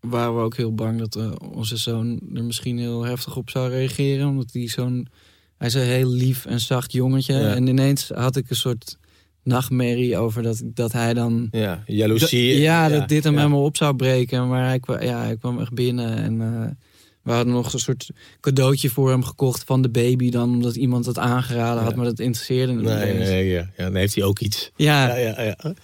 [0.00, 3.68] waren we ook heel bang dat eh, onze zoon er misschien heel heftig op zou
[3.70, 4.28] reageren.
[4.28, 5.08] Omdat hij zo'n...
[5.56, 7.34] Hij is een heel lief en zacht jongetje.
[7.34, 7.54] Ja.
[7.54, 8.98] En ineens had ik een soort
[9.42, 11.48] nachtmerrie over dat, dat hij dan...
[11.50, 12.60] Ja, jaloezie.
[12.60, 13.38] ja, dat dit hem ja.
[13.38, 14.48] helemaal op zou breken.
[14.48, 16.70] Maar hij, kwa- ja, hij kwam echt binnen en eh,
[17.22, 20.50] we hadden nog een soort cadeautje voor hem gekocht van de baby dan.
[20.50, 21.96] Omdat iemand dat aangeraden had, Ja.
[21.96, 23.28] maar dat interesseerde hem niet Nee, eens.
[23.28, 23.68] nee, ja.
[23.76, 23.84] ja.
[23.84, 24.70] Dan heeft hij ook iets.
[24.76, 25.74] Ja, Ja, ja, ja.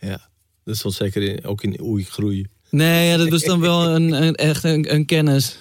[0.00, 0.28] ja.
[0.64, 2.48] Dat stond zeker in, ook in Oei groeien.
[2.70, 5.58] nee, ja, dat was dan wel een, een, echt een, een kennis.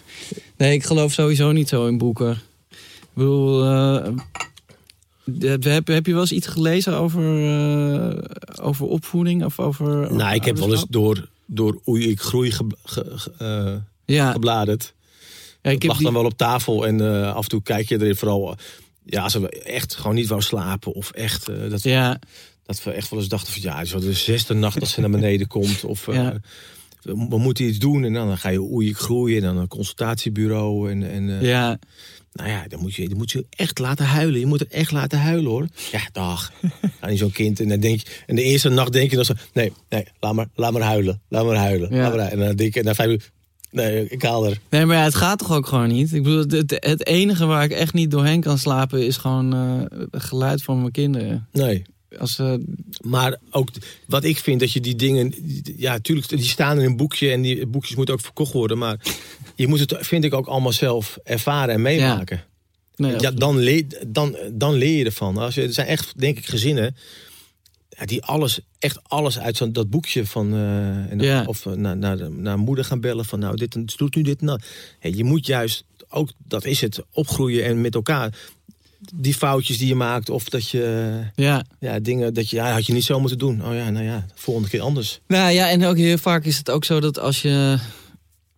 [0.58, 2.32] Nee, ik geloof sowieso niet zo in boeken.
[2.72, 4.08] Ik bedoel, eh,
[5.40, 8.24] heb, heb, heb je wel eens iets gelezen over, eh,
[8.66, 9.46] over opvoeding?
[9.46, 13.12] Of over, over nou, ik heb wel eens door, door Oei ik groei ge, ge-
[13.16, 14.94] ge- eh, Ja, gebladerd.
[15.62, 17.96] ja, ik lag die, dan wel op tafel en eh, af en toe kijk je
[18.02, 18.52] erin vooral...
[18.52, 18.58] eh,
[19.04, 21.50] ja, als we echt gewoon niet wou slapen of echt...
[21.50, 22.20] eh, dat, ja,
[22.66, 23.62] dat we echt wel eens dachten van...
[23.62, 25.84] Ja, wel de zesde nacht dat ze naar beneden komt.
[25.84, 26.38] Of, eh, Ja.
[27.02, 28.04] we, we moeten iets doen.
[28.04, 29.38] En dan ga je oei, ik groeien.
[29.38, 30.92] En dan een consultatiebureau.
[30.92, 31.80] En, en eh, Ja,
[32.36, 34.40] nou ja, dan moet, je, dan moet je echt laten huilen.
[34.40, 35.68] Je moet het echt laten huilen hoor.
[35.92, 36.52] Ja, dag.
[37.00, 37.60] Ga niet zo'n kind.
[37.60, 40.34] En dan denk je, en de eerste nacht denk je dan zo, nee, nee, laat
[40.34, 41.22] maar, laat maar huilen.
[41.30, 41.96] Laat maar huilen.
[41.96, 42.02] Ja.
[42.02, 42.42] Laat maar huilen.
[42.42, 43.32] En dan denk je, na vijf uur,
[43.72, 44.60] nee, ik haal er.
[44.70, 46.14] nee, maar ja, het gaat toch ook gewoon niet.
[46.14, 49.98] Ik bedoel, het, het enige waar ik echt niet doorheen kan slapen is gewoon eh,
[50.12, 51.48] het geluid van mijn kinderen.
[51.52, 51.84] Nee.
[52.20, 52.64] Als ze
[53.02, 53.70] Maar ook
[54.08, 55.34] wat ik vind dat je die dingen,
[55.78, 58.78] ja, tuurlijk, die staan in een boekje en die boekjes moeten ook verkocht worden.
[58.78, 59.00] Maar
[59.56, 62.44] je moet het, vind ik, ook allemaal zelf ervaren en meemaken.
[62.96, 65.38] nee, Ja, dan, leer, dan, dan leer je ervan.
[65.38, 66.96] Als je, er zijn echt, denk ik, gezinnen
[68.04, 70.54] die alles, echt alles uit zo'n dat boekje van.
[70.54, 71.44] eh, en Ja.
[71.46, 74.42] Of eh, naar, naar, naar moeder gaan bellen van, nou, dit doet nu dit.
[75.00, 78.34] Hé, je moet juist ook, dat is het, opgroeien en met elkaar.
[79.16, 81.64] Die foutjes die je maakt, of dat je ja.
[81.80, 83.66] ja, dingen dat je, ja, had je niet zo moeten doen.
[83.66, 85.20] Oh ja, nou ja, volgende keer anders.
[85.28, 87.78] Nou ja, en ook heel vaak is het ook zo dat als je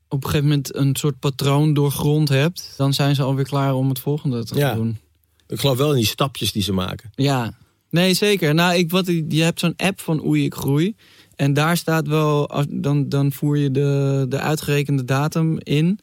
[0.10, 3.90] op een gegeven moment een soort patroon doorgrond hebt, dan zijn ze alweer klaar om
[3.90, 4.74] het volgende te Ja.
[4.74, 4.98] doen.
[5.48, 7.10] Ik geloof wel in die stapjes die ze maken.
[7.16, 7.54] Ja,
[7.90, 8.54] nee zeker.
[8.54, 10.96] Nou, ik, wat, je hebt zo'n app van Oei ik groei.
[11.36, 16.00] En daar staat wel, dan, dan voer je de, de uitgerekende datum in.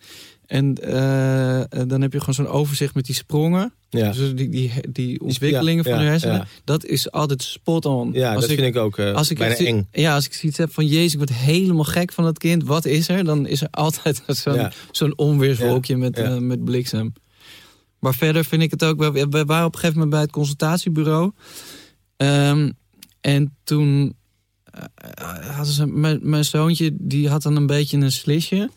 [0.54, 3.72] En eh, dan heb je gewoon zo'n overzicht met die sprongen.
[3.90, 6.48] Ja, Dus die, die, die ontwikkelingen ja, van de ja, hersenen.
[6.64, 8.12] Dat is altijd spot on.
[8.12, 9.88] ja Als dat vind ik ook eh als ik bijna eng.
[9.92, 12.64] Ja, als ik zoiets heb van jezus, ik word helemaal gek van dat kind.
[12.64, 13.24] Wat is er?
[13.24, 17.12] Dan is er altijd zo'n zo'n onweerswolkje met, eh, met bliksem.
[17.98, 18.98] Maar verder vind ik het ook...
[18.98, 21.32] We, we waren op een gegeven moment bij het consultatiebureau.
[22.16, 22.70] Ehm,
[23.20, 24.16] en toen
[25.46, 25.86] hadden ze...
[25.86, 28.70] Mijn, mijn zoontje, die had dan een beetje een slisje.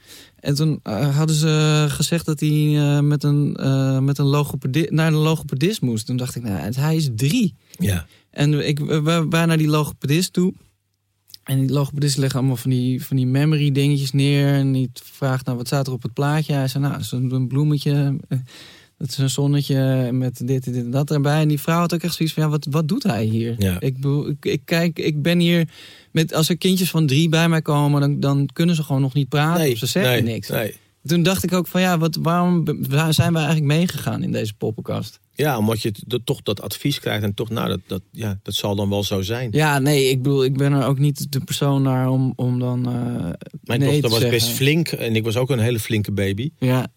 [0.48, 4.88] En toen eh, hadden ze gezegd dat hij eh, met een, eh, met een logopedi-
[4.90, 6.06] naar een logopedist moest.
[6.06, 7.56] Toen dacht ik, nou, hij is drie.
[7.78, 8.06] Ja.
[8.30, 10.54] En ik, waren naar die logopedist toe.
[11.44, 14.54] En die logopedist legt allemaal van die, van die memory dingetjes neer.
[14.54, 16.54] En die vraagt, nou, wat staat er op het plaatje?
[16.54, 18.18] Hij zei, nou, een bloemetje.
[18.98, 21.42] Dat is een zonnetje met dit en dit en dat erbij.
[21.42, 23.56] En die vrouw had ook echt zoiets van, ja, wat, wat doet hij hier?
[23.58, 23.80] Ja.
[23.80, 25.70] Ik, bedoel, ik, ik kijk, ik ben hier...
[26.12, 29.14] Met, als er kindjes van drie bij mij komen, dan, dan kunnen ze gewoon nog
[29.14, 29.72] niet praten.
[29.72, 30.50] of ze zeggen nee, niks.
[30.50, 30.76] Nee.
[31.06, 32.66] Toen dacht ik ook van, ja, wat, waarom
[33.10, 35.20] zijn we eigenlijk meegegaan in deze poppenkast?
[35.34, 38.76] Ja, omdat je toch dat advies krijgt en toch, nou, dat, dat, ja, dat zal
[38.76, 39.50] dan wel zo zijn.
[39.52, 42.86] Ja, nee, ik bedoel, ik ben er ook niet de persoon naar om, om dan
[42.86, 42.94] eh
[43.64, 44.30] Mijn nee dochter te was zeggen.
[44.30, 46.52] best flink en ik was ook een hele flinke baby.
[46.60, 46.88] Ja,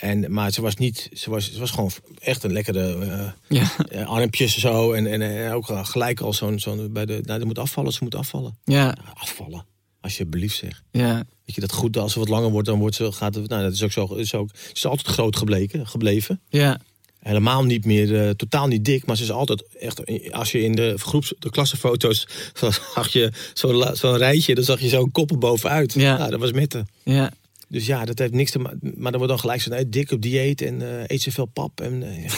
[0.00, 3.70] En, maar ze was niet, ze was, ze was gewoon echt een lekkere eh, ja,
[3.88, 4.92] eh, armpjes zo.
[4.92, 7.98] En, en, en ook gelijk al zo'n, zo'n bij de, nou, ze moet afvallen, ze
[8.02, 8.58] moet afvallen.
[8.64, 9.66] ja, afvallen,
[10.00, 10.82] alsjeblieft zeg.
[10.90, 13.48] ja, Weet je, dat goed, als ze wat langer wordt, dan wordt ze, gaat het,
[13.48, 16.40] nou, dat is ook zo, is ook, ze is altijd groot gebleken, gebleven.
[16.48, 16.80] ja,
[17.20, 20.74] Helemaal niet meer, eh, totaal niet dik, maar ze is altijd echt, als je in
[20.74, 22.26] de groeps, de klassenfoto's,
[22.94, 25.92] zag je zo'n zo'n rijtje, dan zag je zo'n koppen bovenuit.
[25.92, 26.16] Ja.
[26.16, 26.86] Nou, dat was Mette.
[27.02, 27.32] ja.
[27.70, 28.78] Dus ja, dat heeft niks te maken.
[28.80, 31.80] Maar dan wordt dan gelijk zo nee, dik op dieet en eh, eet zoveel pap.
[31.80, 32.28] En, eh,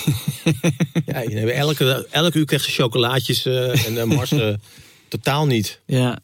[1.06, 1.22] ja.
[1.52, 4.54] elke, elke uur krijg je chocolaatjes eh, en uh, Mars eh,
[5.08, 5.80] totaal niet.
[5.86, 6.18] ja.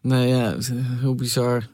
[0.00, 0.56] Nee, ja,
[1.00, 1.68] heel bizar.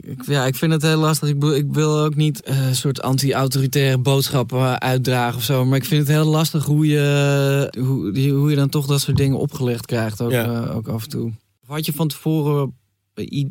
[0.00, 1.28] Ik, ja, ik vind het heel lastig.
[1.28, 5.64] Ik, ik wil ook niet een soort anti-autoritaire boodschappen uitdragen of zo.
[5.64, 9.16] Maar ik vind het heel lastig hoe je, hoe, hoe je dan toch dat soort
[9.16, 10.20] dingen opgelegd krijgt.
[10.20, 10.64] Ook, Ja.
[10.66, 11.32] ook af en toe.
[11.66, 12.74] Had je van tevoren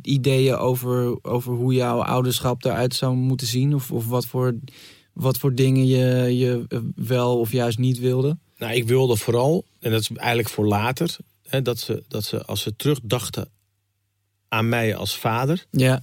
[0.02, 3.76] ideeën over, over hoe jouw ouderschap eruit zou moeten zien?
[3.76, 4.56] Of, of wat, voor,
[5.13, 8.38] wat voor dingen je, je eh, wel of juist niet wilde?
[8.58, 12.45] Nou, ik wilde vooral, en dat is eigenlijk voor later, hè, dat, ze, dat ze
[12.45, 13.50] als ze terugdachten
[14.47, 16.02] aan mij als vader, Ja,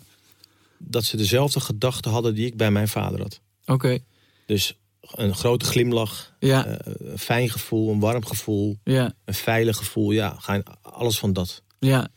[0.78, 3.40] dat ze dezelfde gedachten hadden die ik bij mijn vader had.
[3.66, 3.98] oké.
[4.46, 9.76] Dus een grote glimlach, Ja, eh, een fijn gevoel, een warm gevoel, ja, een veilig
[9.76, 10.10] gevoel.
[10.10, 10.38] Ja,
[10.82, 11.62] alles van dat.
[11.78, 12.08] ja,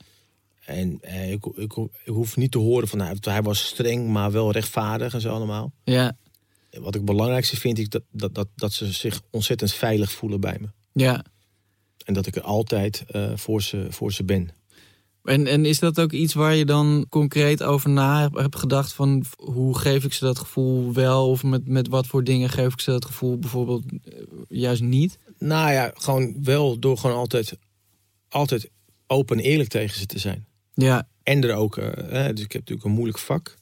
[0.65, 4.31] En eh, ik, ik, ik hoef niet te horen van nou, hij was streng, maar
[4.31, 5.73] wel rechtvaardig en zo allemaal.
[5.83, 6.17] ja,
[6.71, 10.39] Wat ik het belangrijkste vind, is dat, dat, dat, dat ze zich ontzettend veilig voelen
[10.39, 10.67] bij me.
[10.93, 11.25] ja.
[12.05, 14.49] En dat ik er altijd eh, voor, ze, voor ze ben.
[15.23, 18.93] En, en is dat ook iets waar je dan concreet over na hebt- hebt gedacht
[18.93, 22.73] van hoe geef ik ze dat gevoel wel of met, met wat voor dingen geef
[22.73, 25.17] ik ze dat gevoel bijvoorbeeld eh, juist niet?
[25.37, 27.57] Nou ja, gewoon wel door gewoon altijd,
[28.29, 28.69] altijd
[29.07, 30.45] open en eerlijk tegen ze te zijn.
[30.81, 33.57] Ja, En er ook, eh, dus ik heb natuurlijk een moeilijk vak.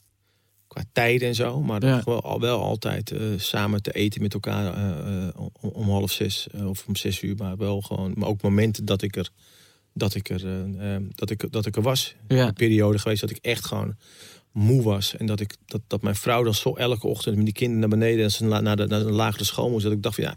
[0.66, 1.60] Qua tijden en zo.
[1.62, 2.02] Maar Ja.
[2.04, 6.46] wel, al wel altijd eh, samen te eten met elkaar eh, om, om half zes
[6.64, 7.36] of om zes uur.
[7.36, 9.28] Maar wel gewoon, maar ook momenten dat ik er,
[9.94, 10.42] dat ik er,
[11.14, 12.14] dat ik, dat ik er was.
[12.28, 13.96] ja, Een periode geweest dat ik echt gewoon
[14.52, 15.16] moe was.
[15.16, 17.98] En dat, ik, dat, dat mijn vrouw dan zo elke ochtend met die kinderen naar
[17.98, 19.84] beneden en ze na- naar de, naar de lagere school moest.
[19.84, 20.36] Dat ik dacht van ja,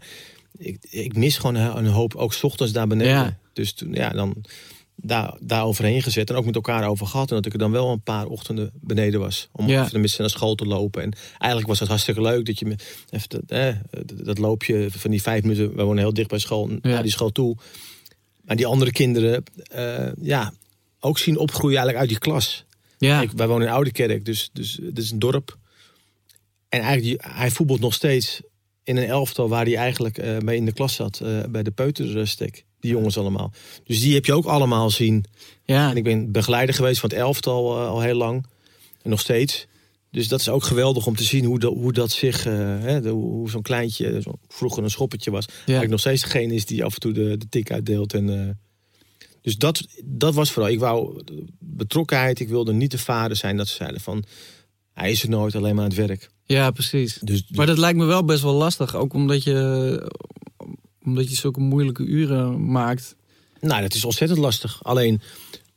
[0.58, 3.12] ik, ik mis gewoon een hoop, ook ochtends daar beneden.
[3.12, 3.38] Ja.
[3.52, 4.44] Dus toen, ja, dan,
[4.96, 7.28] daar, daar overheen gezet en ook met elkaar over gehad.
[7.30, 9.48] En dat ik er dan wel een paar ochtenden beneden was.
[9.52, 9.84] Om Ja.
[9.92, 11.02] even naar school te lopen.
[11.02, 12.76] En eigenlijk was het hartstikke leuk dat je
[13.10, 13.74] even dat, eh,
[14.14, 15.76] dat loopje van die vijf minuten.
[15.76, 17.56] We wonen heel dicht bij school, naar die school toe.
[18.44, 20.52] Maar die andere kinderen, eh, ja,
[21.00, 22.64] ook zien opgroeien eigenlijk uit die klas.
[22.98, 25.58] Ja, Kijk, wij wonen in Oudekerk, dus, dus het is een dorp.
[26.68, 28.40] En eigenlijk, hij voetbalt nog steeds
[28.82, 31.20] in een elftal waar hij eigenlijk eh, mee in de klas zat.
[31.20, 32.64] eh, bij de peuterstek.
[32.84, 33.52] Die jongens allemaal.
[33.84, 35.24] Dus die heb je ook allemaal zien.
[35.64, 35.90] ja.
[35.90, 38.46] En ik ben begeleider geweest van het elftal eh, al heel lang.
[39.02, 39.66] En nog steeds.
[40.10, 42.46] Dus dat is ook geweldig om te zien hoe, dat hoe dat zich...
[42.46, 45.44] eh, hè, de- hoe zo'n kleintje, zo vroeger een schoppertje was.
[45.46, 45.52] Ja.
[45.56, 48.14] Eigenlijk nog steeds degene is die af en toe de, de tik uitdeelt.
[48.14, 48.50] En, eh,
[49.42, 50.70] dus dat, dat was vooral.
[50.72, 51.22] Ik wou
[51.58, 52.40] betrokkenheid.
[52.40, 54.24] Ik wilde niet de vader zijn dat ze zeiden van...
[54.92, 56.30] Hij is er nooit alleen maar aan het werk.
[56.44, 57.18] ja, precies.
[57.22, 58.94] Dus, Maar dat lijkt me wel best wel lastig.
[58.96, 60.12] Ook omdat je,
[61.04, 63.16] omdat je zulke moeilijke uren maakt.
[63.60, 64.84] Nou, dat is ontzettend lastig.
[64.84, 65.20] Alleen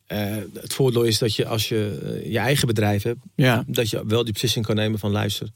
[0.06, 3.20] eh, het voordeel is dat je als je eh, je eigen bedrijf hebt...
[3.36, 5.50] Ja, dat je wel die beslissing kan nemen van luister.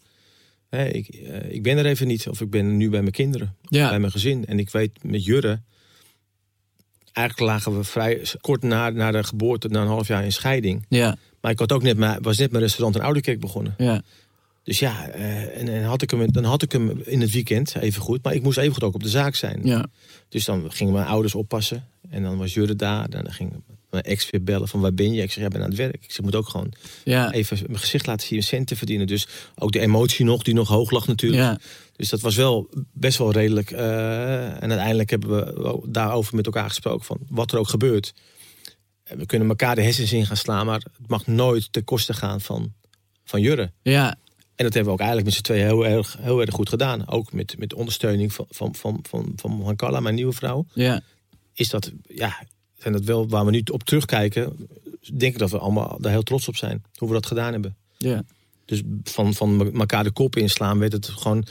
[0.70, 2.28] Hè, ik, eh, ik ben er even niet.
[2.28, 3.56] Of ik ben nu bij mijn kinderen.
[3.62, 4.46] ja, Bij mijn gezin.
[4.46, 5.62] En ik weet met Jurre...
[7.12, 10.86] Eigenlijk lagen we vrij kort na, na de geboorte, na een half jaar in scheiding.
[10.90, 13.76] ja, Maar ik had ook net mijn, was net mijn restaurant in Ouderkerk begonnen.
[13.78, 14.02] ja.
[14.64, 17.76] Dus ja, eh, en, en had ik hem, dan had ik hem in het weekend
[17.76, 18.24] even goed.
[18.24, 19.60] Maar ik moest even goed ook op de zaak zijn.
[19.64, 19.86] ja.
[20.30, 21.88] Dus dan gingen mijn ouders oppassen.
[22.10, 23.10] En dan was Jurre daar.
[23.10, 25.22] Dan ging mijn ex weer bellen van waar ben je?
[25.22, 26.04] Ik zeg, ja, ben aan het werk.
[26.04, 27.32] Ik zeg, moet ook gewoon ja.
[27.32, 29.08] even mijn gezicht laten zien, centen verdienen.
[29.08, 31.42] Dus ook de emotie nog, die nog hoog lag natuurlijk.
[31.42, 31.60] ja.
[31.96, 33.72] Dus dat was wel best wel redelijk.
[33.72, 38.14] eh, en uiteindelijk hebben we daarover met elkaar gesproken van wat er ook gebeurt.
[39.04, 42.42] We kunnen elkaar de hersens in gaan slaan, maar het mag nooit ten koste gaan
[42.42, 42.74] van,
[43.24, 43.72] van Jurre.
[43.82, 44.16] ja.
[44.62, 47.08] En dat hebben we ook eigenlijk met z'n tweeën heel erg, heel erg goed gedaan.
[47.08, 50.66] Ook met, met ondersteuning van, van, van, van, van Hankala, mijn nieuwe vrouw.
[50.74, 51.02] ja.
[51.54, 52.44] Is dat, ja,
[52.78, 54.68] zijn dat wel waar we nu op terugkijken.
[55.14, 56.84] Denk ik dat we allemaal daar heel trots op zijn.
[56.96, 57.76] Hoe we dat gedaan hebben.
[57.98, 58.24] ja.
[58.66, 61.46] Dus van, van elkaar de kop inslaan werd het gewoon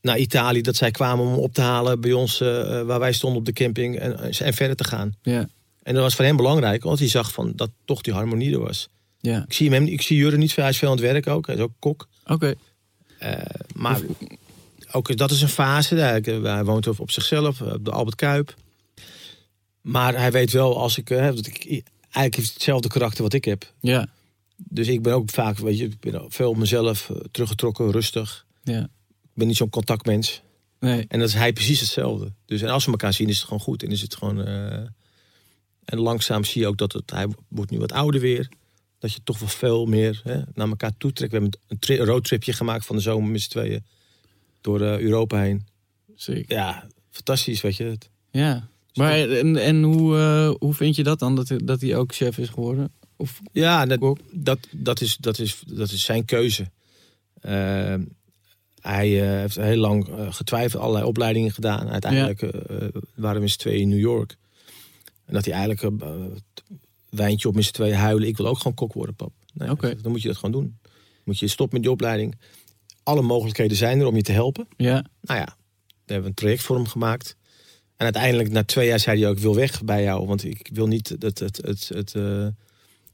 [0.00, 0.62] naar Italië.
[0.62, 3.52] Dat zij kwamen om op te halen bij ons eh, waar wij stonden op de
[3.52, 3.98] camping.
[3.98, 5.12] En, en verder te gaan.
[5.22, 5.48] ja.
[5.82, 6.82] En dat was voor hem belangrijk.
[6.82, 8.88] Want hij zag van dat toch die harmonie er was.
[9.20, 9.44] Ja.
[9.46, 10.62] Ik zie hem, ik zie Jurre niet veel.
[10.62, 11.46] Hij is veel aan het werk ook.
[11.46, 12.08] Hij is ook kok.
[12.26, 12.54] Oké.
[13.18, 13.32] Eh,
[13.74, 14.00] maar
[14.92, 15.94] ook dat is een fase.
[15.94, 18.54] Hij, hij woont op, op zichzelf, op de Albert Kuip.
[19.80, 23.44] Maar hij weet wel als ik, eh, dat ik eigenlijk heeft hetzelfde karakter wat ik
[23.44, 23.72] heb.
[23.80, 24.08] Ja,
[24.56, 28.46] Dus ik ben ook vaak, weet je, ik ben veel op mezelf eh, teruggetrokken, rustig.
[28.62, 28.88] ja.
[29.22, 30.42] Ik ben niet zo'n contactmens.
[30.80, 31.04] Nee.
[31.08, 32.32] En dat is hij precies hetzelfde.
[32.46, 33.82] Dus en als we elkaar zien, is het gewoon goed.
[33.82, 34.44] En is het gewoon.
[34.44, 34.72] eh,
[35.84, 38.48] en langzaam zie je ook dat het, hij wordt nu wat ouder weer.
[38.98, 41.32] Dat je toch wel veel meer hè, naar elkaar toe trekt.
[41.32, 43.84] We hebben een tri- roadtripje gemaakt van de zomer met z'n tweeën.
[44.60, 45.66] Door eh, Europa heen.
[46.14, 46.56] Zeker.
[46.56, 47.84] Ja, fantastisch, weet je.
[47.84, 48.68] Het- Ja.
[48.94, 52.38] Maar en, en hoe, eh, hoe vind je dat dan, dat, dat hij ook chef
[52.38, 52.92] is geworden?
[53.16, 56.70] Of, Ja, dat, dat, dat, is, dat, is, dat is zijn keuze.
[57.40, 57.94] Eh,
[58.80, 61.88] hij eh, heeft heel lang getwijfeld, allerlei opleidingen gedaan.
[61.88, 62.40] Uiteindelijk
[63.14, 64.36] waren we z'n tweeën in New York.
[65.24, 66.02] En dat hij eigenlijk
[67.10, 68.28] wijntje op met z'n tweeën huilen.
[68.28, 69.32] Ik wil ook gewoon kok worden, pap.
[69.52, 69.68] Nee.
[70.02, 70.78] Dan moet je dat gewoon doen.
[71.24, 72.38] Moet je stoppen met die opleiding.
[73.02, 74.66] Alle mogelijkheden zijn er om je te helpen.
[74.76, 75.56] ja, Nou ja, daar
[76.04, 77.36] hebben we een traject voor hem gemaakt.
[77.96, 80.26] En uiteindelijk, na twee jaar, zei hij ook: Ik wil weg bij jou.
[80.26, 82.46] Want ik wil niet het, het, het, het, eh,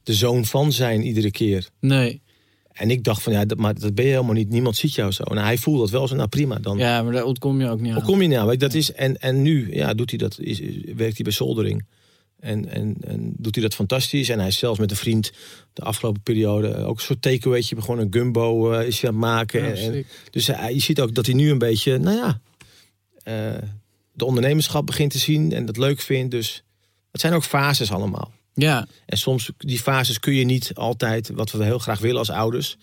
[0.03, 1.69] de zoon van zijn iedere keer.
[1.79, 2.23] nee.
[2.71, 4.49] En ik dacht van ja, dat, maar dat ben je helemaal niet.
[4.49, 5.23] Niemand ziet jou zo.
[5.23, 6.15] En hij voelde dat wel zo.
[6.15, 8.07] Nou prima, dan Ja, maar daar ontkom je ook niet hoe aan.
[8.07, 8.47] kom je nou?
[8.47, 11.31] Weet, dat is, en, en nu ja, doet hij dat, is, is- werkt hij bij
[11.33, 11.85] soldering.
[12.39, 14.29] En, en, en doet hij dat fantastisch.
[14.29, 15.31] En hij is zelfs met een vriend
[15.73, 18.05] de afgelopen periode ook een soort takeawaytje begonnen.
[18.05, 19.63] Een gumbo eh, is hij aan het maken.
[19.63, 22.39] Ja, En- dus hij, je ziet ook dat hij nu een beetje, nou ja,
[23.23, 23.61] eh,
[24.13, 26.31] de ondernemerschap begint te zien en dat leuk vindt.
[26.31, 26.63] Dus
[27.11, 28.31] het zijn ook fases allemaal.
[28.53, 32.29] Ja, En soms, die fases kun je niet altijd, wat we heel graag willen als
[32.29, 32.77] ouders,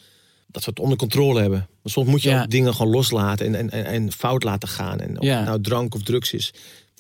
[0.47, 1.59] dat we het onder controle hebben.
[1.83, 2.43] Maar soms moet je Ja.
[2.43, 5.01] ook dingen gewoon loslaten en, en, en, en fout laten gaan.
[5.01, 5.37] En of Ja.
[5.37, 6.53] het nou drank of drugs is.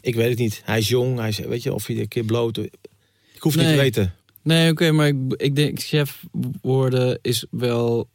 [0.02, 0.60] Ik weet het niet.
[0.64, 2.58] Hij is jong, hij is, weet je, of hij een keer bloot.
[2.58, 2.70] Ik
[3.38, 4.14] hoef niet te weten.
[4.42, 6.24] nee, oké, maar ik, ik denk chef
[6.60, 8.08] worden is wel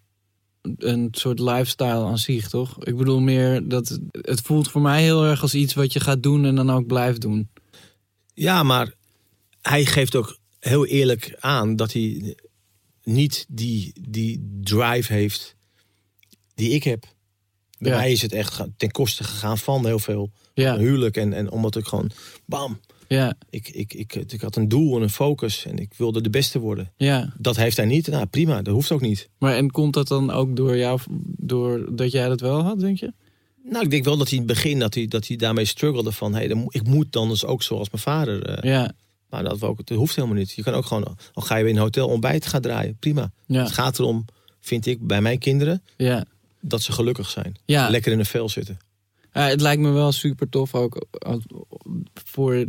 [0.77, 2.85] een soort lifestyle aan zich, toch?
[2.85, 6.23] Ik bedoel meer dat het voelt voor mij heel erg als iets wat je gaat
[6.23, 7.49] doen en dan ook blijft doen.
[8.33, 8.93] Ja, maar
[9.61, 12.35] hij geeft ook heel eerlijk aan dat hij
[13.03, 15.55] niet die, die drive heeft
[16.55, 17.05] die ik heb.
[17.79, 17.97] Bij Ja.
[17.97, 20.31] mij is het echt ten koste gegaan van heel veel.
[20.63, 22.11] Ja, Een huwelijk en, en omdat ik gewoon,
[22.45, 26.21] bam, ja, ik, ik, ik, ik had een doel en een focus en ik wilde
[26.21, 26.91] de beste worden.
[26.97, 27.33] ja.
[27.37, 28.07] Dat heeft hij niet.
[28.07, 29.29] Nou, prima, dat hoeft ook niet.
[29.37, 30.99] Maar en komt dat dan ook door jou,
[31.37, 33.13] door dat jij dat wel had, denk je?
[33.63, 36.11] Nou, ik denk wel dat hij in het begin dat hij, dat hij daarmee struggelde
[36.11, 38.43] van, hey, ik moet dan dus ook zoals mijn vader.
[38.45, 38.91] eh, Ja,
[39.29, 40.51] Maar dat, we ook, dat hoeft helemaal niet.
[40.51, 42.95] Je kan ook gewoon, al ga je weer in een hotel ontbijt gaan draaien.
[42.99, 43.31] Prima.
[43.45, 43.63] Ja.
[43.63, 44.25] Het gaat erom,
[44.59, 46.25] vind ik, bij mijn kinderen, Ja.
[46.61, 47.55] dat ze gelukkig zijn.
[47.65, 47.89] Ja.
[47.89, 48.77] Lekker in een vel zitten.
[49.37, 51.05] Ja, het lijkt me wel super tof ook
[52.13, 52.65] voor,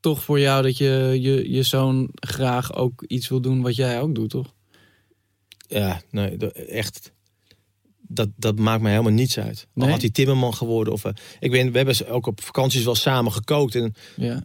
[0.00, 4.00] toch voor jou dat je, je je zoon graag ook iets wil doen wat jij
[4.00, 4.54] ook doet, toch?
[5.68, 7.12] Ja, nee, echt.
[8.00, 9.66] Dat, dat maakt mij helemaal niets uit.
[9.74, 9.90] Al Nee?
[9.90, 10.92] had hij timmerman geworden.
[10.92, 13.74] Of, eh, ik ben, we hebben ook op vakanties wel samen gekookt.
[13.74, 14.44] En Ja.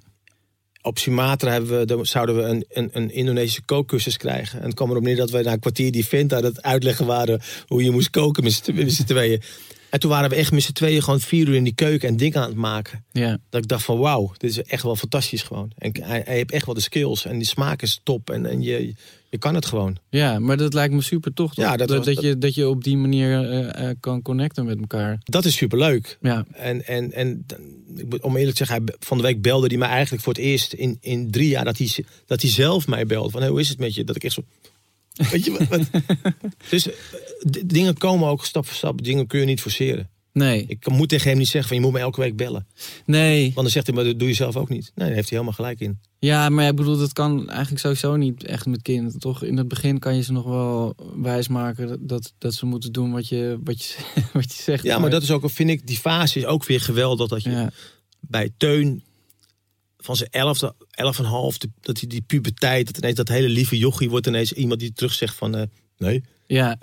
[0.81, 4.59] op Sumatra hebben we, dan zouden we een, een, een Indonesische kookcursus krijgen.
[4.59, 7.05] En het kwam erop neer dat we na een kwartier die vent aan het uitleggen
[7.05, 7.41] waren...
[7.67, 8.53] hoe je moest koken met
[8.93, 9.41] z'n tweeën.
[9.89, 12.17] En toen waren we echt met z'n tweeën gewoon vier uur in die keuken en
[12.17, 13.03] dingen aan het maken.
[13.11, 13.37] Ja.
[13.49, 15.71] Dat ik dacht van wauw, dit is echt wel fantastisch gewoon.
[15.77, 18.29] En hij, hij heeft echt wel de skills en die smaak is top.
[18.29, 18.93] En, en je,
[19.29, 19.97] je kan het gewoon.
[20.09, 21.55] ja, maar dat lijkt me super toch?
[21.55, 24.65] Ja, dat dat, was- dat, je, dat je op die manier eh, eh, kan connecten
[24.65, 25.17] met elkaar.
[25.23, 26.17] Dat is superleuk.
[26.21, 27.59] Ja, En, en, en dan-
[27.97, 30.33] ik moet- om eerlijk te zeggen, hij, van de week belde hij mij eigenlijk voor
[30.33, 31.89] het eerst in, in drie jaar dat hij,
[32.25, 33.29] dat hij zelf mij belde.
[33.29, 34.03] Van hey, hoe is het met je?
[34.03, 34.43] Dat ik echt zo.
[35.31, 35.67] Weet je wat?
[35.67, 36.01] wat-
[36.69, 36.93] dus eh,
[37.65, 39.03] dingen komen ook stap voor stap.
[39.03, 40.09] Dingen kun je niet forceren.
[40.33, 40.65] nee.
[40.67, 42.67] Ik moet tegen hem niet zeggen van je moet me elke week bellen.
[43.05, 43.43] Nee.
[43.43, 44.91] Want dan zegt hij, maar dat doe je zelf ook niet.
[44.95, 45.99] Nee, daar heeft hij helemaal gelijk in.
[46.19, 49.19] Ja, maar ik bedoel, dat kan eigenlijk sowieso niet echt met kinderen.
[49.19, 53.11] Toch in het begin kan je ze nog wel wijsmaken dat, dat ze moeten doen
[53.11, 53.95] wat je, wat je,
[54.33, 54.83] wat je zegt.
[54.83, 57.27] Ja, maar dat is ook, vind ik, die fase is ook weer geweldig.
[57.27, 57.69] Dat je Ja,
[58.19, 59.03] bij Teun
[59.97, 63.77] van zijn elfde, elf en half, dat hij die puberteit, dat ineens dat hele lieve
[63.77, 65.63] jochie wordt ineens iemand die terug zegt van, eh,
[65.97, 66.23] nee.
[66.47, 66.77] ja,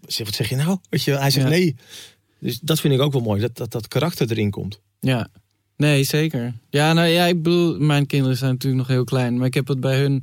[0.00, 0.78] wat zeg je nou?
[0.90, 1.50] Weet je, hij zegt Ja.
[1.50, 1.76] nee.
[2.38, 4.80] Dus dat vind ik ook wel mooi, dat dat, dat karakter erin komt.
[5.00, 5.28] ja.
[5.76, 6.54] Nee, zeker.
[6.70, 9.36] Ja, nou ja, ik bedoel, mijn kinderen zijn natuurlijk nog heel klein.
[9.36, 10.22] Maar ik heb het bij hun...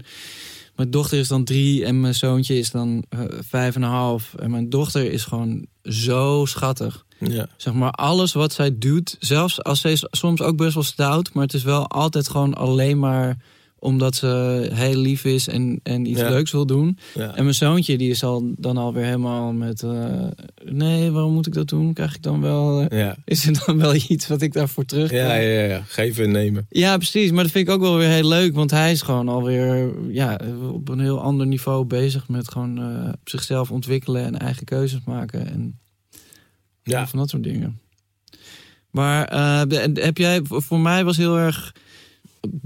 [0.78, 4.34] Mijn dochter is dan drie en mijn zoontje is dan eh, vijf en een half.
[4.34, 7.06] En mijn dochter is gewoon zo schattig.
[7.20, 7.48] Ja.
[7.58, 11.34] Zeg maar, alles wat zij doet, zelfs als zij is soms ook best wel stout...
[11.34, 13.38] maar het is wel altijd gewoon alleen maar
[13.80, 14.28] omdat ze
[14.74, 16.30] heel lief is en, en iets Ja.
[16.30, 16.98] leuks wil doen.
[17.14, 17.36] Ja.
[17.36, 19.84] En mijn zoontje, die is al, dan alweer helemaal met...
[19.84, 20.24] eh,
[20.66, 21.94] nee, waarom moet ik dat doen?
[21.94, 22.82] Krijg ik dan wel...
[22.82, 23.16] eh, Ja.
[23.26, 25.82] is er dan wel iets wat ik daarvoor terug Ja, ja, ja.
[25.88, 26.66] Geven en nemen.
[26.70, 27.32] ja, precies.
[27.32, 28.54] Maar dat vind ik ook wel weer heel leuk.
[28.54, 30.40] Want hij is gewoon alweer ja,
[30.72, 35.48] op een heel ander niveau bezig met gewoon eh, zichzelf ontwikkelen en eigen keuzes maken.
[35.48, 35.80] En
[36.84, 37.08] Ja.
[37.08, 37.80] van dat soort dingen.
[38.92, 39.28] Maar
[39.94, 41.76] heb jij, voor mij was heel erg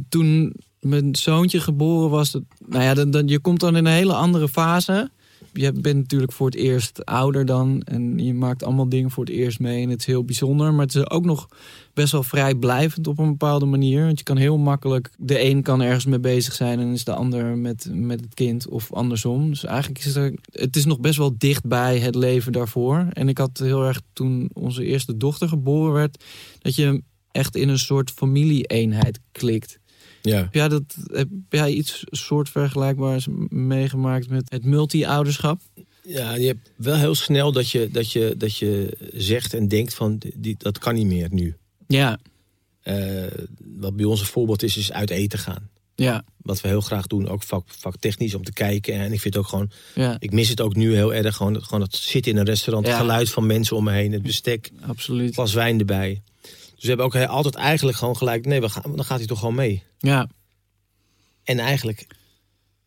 [0.10, 2.32] toen mijn zoontje geboren was.
[2.32, 5.10] Dat, nou ja, dan, dan, je komt dan in een hele andere fase.
[5.54, 7.82] Je bent natuurlijk voor het eerst ouder dan.
[7.82, 9.84] En je maakt allemaal dingen voor het eerst mee.
[9.84, 10.74] En het is heel bijzonder.
[10.74, 11.48] Maar het is ook nog
[11.94, 14.06] best wel vrijblijvend op een bepaalde manier.
[14.06, 15.10] Want je kan heel makkelijk.
[15.18, 16.80] De een kan ergens mee bezig zijn.
[16.80, 18.68] En is de ander met, met het kind.
[18.68, 19.50] Of andersom.
[19.50, 23.08] Dus eigenlijk is er, het is nog best wel dicht bij het leven daarvoor.
[23.14, 26.24] En ik had heel erg toen onze eerste dochter geboren werd.
[26.60, 29.80] Dat je echt in een soort familie-eenheid klikt.
[30.22, 30.38] Ja.
[30.38, 35.62] Heb jij, dat, heb jij iets soort vergelijkbaars meegemaakt met het multi-ouderschap?
[36.04, 39.94] ja, je hebt wel heel snel dat je, dat je, dat je zegt en denkt
[39.94, 41.56] van, die, dat kan niet meer nu.
[41.88, 42.20] Ja,
[42.82, 43.26] Eh,
[43.58, 45.70] wat bij ons een voorbeeld is, is uit eten gaan.
[45.96, 48.94] ja, Wat we heel graag doen, ook vak, vaktechnisch om te kijken.
[48.94, 51.36] En ik vind het ook gewoon, ja, ik mis het ook nu heel erg.
[51.36, 54.22] Gewoon, gewoon het zitten in een restaurant, het geluid van mensen om me heen, het
[54.22, 55.34] bestek, absoluut.
[55.34, 56.22] glas wijn erbij.
[56.82, 59.40] Dus we hebben ook altijd eigenlijk gewoon gelijk, nee, we gaan, dan gaat hij toch
[59.40, 59.84] gewoon mee.
[59.98, 60.30] Ja,
[61.44, 62.08] En eigenlijk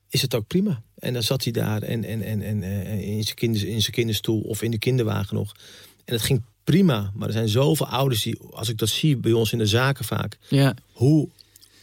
[0.08, 0.82] is het ook prima.
[0.98, 3.92] En dan zat hij daar en, en, en, en, eh, in, zijn kinders, in zijn
[3.92, 5.54] kinderstoel of in de kinderwagen nog.
[6.04, 7.12] En het ging prima.
[7.14, 10.04] Maar er zijn zoveel ouders die, als ik dat zie bij ons in de zaken
[10.04, 11.28] vaak, ja, hoe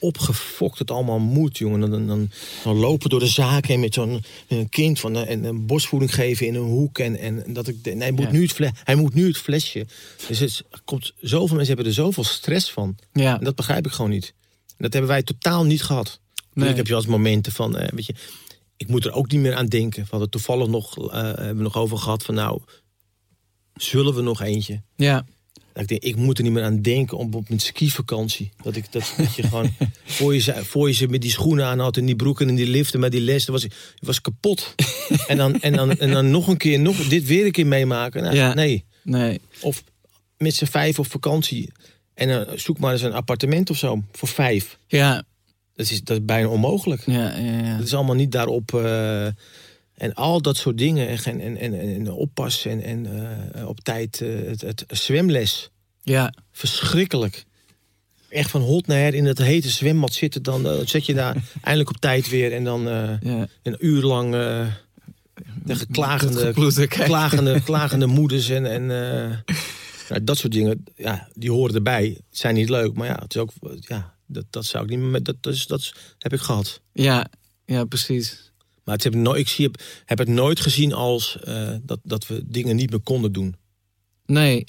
[0.02, 1.92] opgefokt het allemaal moet, jongen.
[1.92, 2.30] Dan, dan,
[2.78, 4.24] lopen door de zaken heen met zo'n
[4.70, 6.98] kind van, eh, en een borstvoeding geven in een hoek.
[7.00, 8.32] En, en dat ik, nee, hij, moet Ja.
[8.32, 9.86] nu het fle- hij moet nu het flesje.
[10.28, 12.96] Dus het komt, zoveel mensen hebben er zoveel stress van.
[13.14, 13.38] ja.
[13.38, 14.34] En dat begrijp ik gewoon niet.
[14.68, 16.20] En dat hebben wij totaal niet gehad.
[16.54, 16.70] Nee.
[16.70, 18.14] Ik heb je als momenten van, eh, weet je,
[18.78, 20.02] ik moet er ook niet meer aan denken.
[20.04, 22.62] We hadden toevallig nog, eh, hebben we nog over gehad van, nou,
[23.76, 24.82] zullen we nog eentje?
[24.96, 25.26] Ja,
[25.74, 28.52] ik denk, ik moet er niet meer aan denken om op een skivakantie.
[28.64, 29.74] Dat ik dat, dat je gewoon
[30.06, 32.56] voor je, ze- voor je ze met die schoenen aan had en die broeken en
[32.56, 34.76] die liften met die les, was ik was kapot.
[35.28, 38.24] en, dan, en, dan, en dan nog een keer, nog dit weer een keer meemaken.
[38.24, 38.54] Nou, Ja.
[38.54, 38.86] Nee.
[39.04, 39.40] nee.
[39.62, 39.84] Of
[40.38, 41.72] met z'n vijf op vakantie.
[42.14, 44.78] En dan zoek maar eens een appartement of zo voor vijf.
[44.88, 45.24] Ja,
[45.74, 47.02] Dat is, dat is bijna onmogelijk.
[47.06, 47.58] ja, ja.
[47.58, 47.76] ja.
[47.76, 48.74] Het is allemaal niet daarop.
[48.74, 49.28] eh,
[50.02, 51.08] en al dat soort dingen.
[51.08, 53.06] En, en, en, en, en oppas en, en
[53.54, 55.70] eh, op tijd eh, het, het zwemles.
[56.02, 57.46] Ja, Verschrikkelijk.
[58.30, 60.44] Echt van hot naar her in het hete zwembad zitten.
[60.44, 62.54] Dan eh, zet je daar eindelijk op tijd weer.
[62.54, 62.82] En dan
[63.22, 63.48] ja.
[63.64, 64.68] een uur lang eh,
[65.66, 66.54] tegen klagende,
[66.88, 68.50] klagende, klagende moeders.
[68.50, 68.86] En, en
[70.10, 70.84] nou, dat soort dingen.
[70.96, 72.18] Ja, die horen erbij.
[72.30, 72.94] Zijn niet leuk.
[72.94, 75.24] Maar ja, het is ook, ja, Dat, dat zou ik niet meer.
[75.24, 76.82] Dat, dat, is, dat heb ik gehad.
[76.94, 77.28] Ja,
[77.66, 78.51] ja, precies.
[78.84, 79.72] Maar het heb, nooit, ik zie,
[80.06, 83.56] heb, het nooit gezien als eh, dat, dat we dingen niet meer konden doen.
[84.26, 84.64] Nee,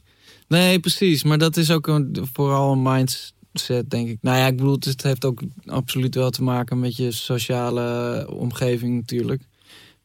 [0.49, 1.23] nee, precies.
[1.23, 4.19] Maar dat is ook een, vooral een mindset, denk ik.
[4.21, 8.95] Nou ja, ik bedoel, het, heeft ook absoluut wel te maken met je sociale omgeving
[8.95, 9.43] natuurlijk.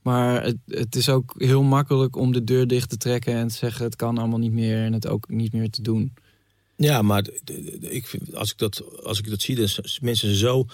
[0.01, 3.55] Maar het, het is ook heel makkelijk om de deur dicht te trekken en te
[3.55, 6.13] zeggen het kan allemaal niet meer en het ook niet meer te doen.
[6.75, 7.27] Ja, maar
[7.79, 10.65] ik vind, als, ik dat, als ik dat zie, dan zijn mensen zo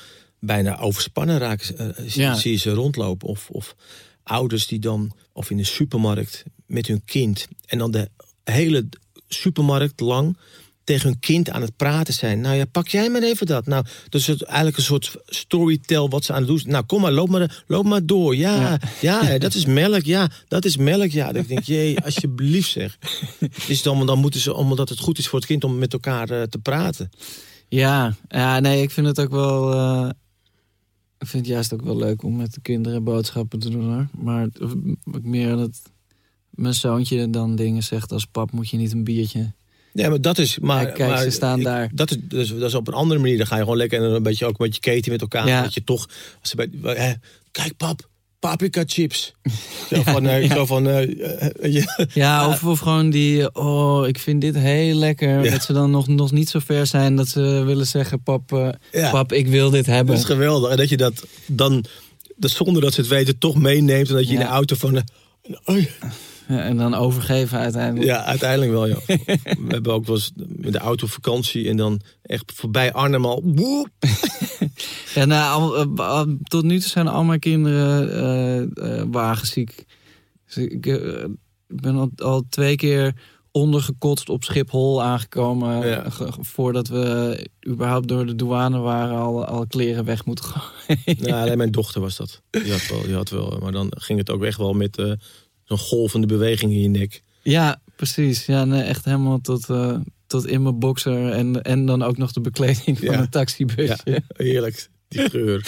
[0.46, 1.78] bijna overspannen raken.
[1.78, 2.36] eh, zie, Ja.
[2.36, 3.28] zie je ze rondlopen.
[3.28, 3.76] Of, of
[4.24, 7.48] ouders die dan, of in de supermarkt met hun kind.
[7.66, 8.10] En dan de
[8.44, 8.86] hele
[9.28, 10.38] supermarkt lang
[10.84, 12.41] tegen hun kind aan het praten zijn.
[12.41, 13.66] Nou ja, pak jij maar even dat.
[13.66, 16.62] Nou, dus het eigenlijk een soort storytell wat ze aan het doen.
[16.66, 18.36] Nou, kom maar, loop maar, loop maar door.
[18.36, 20.04] Ja, ja, dat is melk.
[20.04, 21.12] Ja, dat is melk.
[21.12, 22.98] Ja, denk ik, jee, alsjeblieft zeg.
[23.68, 26.30] Is dan, dan moeten ze, omdat het goed is voor het kind om met elkaar
[26.30, 27.10] eh, te praten.
[27.70, 29.74] Ja, ja, nee, ik vind het ook wel.
[29.74, 30.10] eh,
[31.24, 34.07] ik vind het juist ook wel leuk om met de kinderen boodschappen te doen hoor.
[34.24, 34.47] Maar
[35.21, 35.82] meer dat
[36.49, 39.51] mijn zoontje dan dingen zegt als pap moet je niet een biertje.
[39.93, 40.59] Ja, maar dat is.
[40.59, 41.89] Maar, Ja, kijk, maar ze staan ik- daar.
[41.93, 43.38] Dat is, dus, dat is op een andere manier.
[43.38, 45.47] Dan ga je gewoon lekker en een beetje ook met je keten met elkaar.
[45.47, 45.61] Ja.
[45.61, 46.07] Dat je toch.
[46.41, 47.11] Als ze bij, eh,
[47.51, 48.09] kijk, pap,
[48.50, 49.34] paprika chips.
[49.89, 50.28] Zo van.
[50.28, 52.08] eh, zo van eh, eh, ja.
[52.14, 55.44] Ja, of, of gewoon die, oh, ik vind dit heel lekker.
[55.44, 55.52] Ja.
[55.52, 59.10] Dat ze dan nog, nog niet zo ver zijn dat ze willen zeggen, pap, Ja.
[59.12, 60.16] pap, ik wil dit hebben.
[60.16, 60.72] Dat is geweldig.
[60.72, 61.86] En dat je dat dan,
[62.36, 64.10] dat zonder dat ze het weten, toch meeneemt.
[64.10, 64.46] En dat je in Ja.
[64.46, 64.98] de auto van.
[65.66, 65.86] oh, Ja,
[66.48, 68.06] en dan overgeven uiteindelijk.
[68.06, 68.98] ja, uiteindelijk wel, ja.
[69.66, 73.41] We hebben ook wel eens met de auto vakantie en dan echt voorbij Arnhem al.
[73.46, 73.89] woep.
[75.14, 78.10] Ja, nou, eh, tot nu toe zijn al mijn kinderen
[78.76, 79.86] eh, eh, wagenziek.
[80.46, 80.82] Dus ik
[81.68, 83.14] ben al, al twee keer
[83.52, 85.88] ondergekotst op Schiphol aangekomen.
[85.88, 86.06] Ja.
[86.39, 87.38] voordat we
[87.68, 91.02] überhaupt door de douane waren, al, al kleren weg moeten gooien.
[91.06, 92.41] Ja, alleen mijn dochter was dat.
[92.50, 95.18] Die had wel, die had wel maar dan ging het ook echt wel met
[95.64, 97.22] zo'n golvende beweging in je nek.
[97.41, 98.45] Ja, precies.
[98.45, 99.97] Ja, nee, echt helemaal tot, eh,
[100.28, 101.32] tot in mijn boxer.
[101.32, 103.20] En, en dan ook nog de bekleding van Ja.
[103.20, 103.97] een taxibusje.
[104.03, 104.89] Ja, heerlijk.
[105.07, 105.66] Die geur.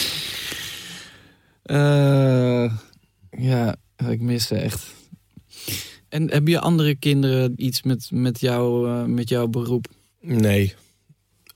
[1.63, 2.73] Eh,
[3.37, 3.75] ja,
[4.09, 4.93] ik mis ze echt.
[6.09, 9.87] En heb je andere kinderen iets met, met, jou, eh, met jouw beroep?
[10.21, 10.73] Nee,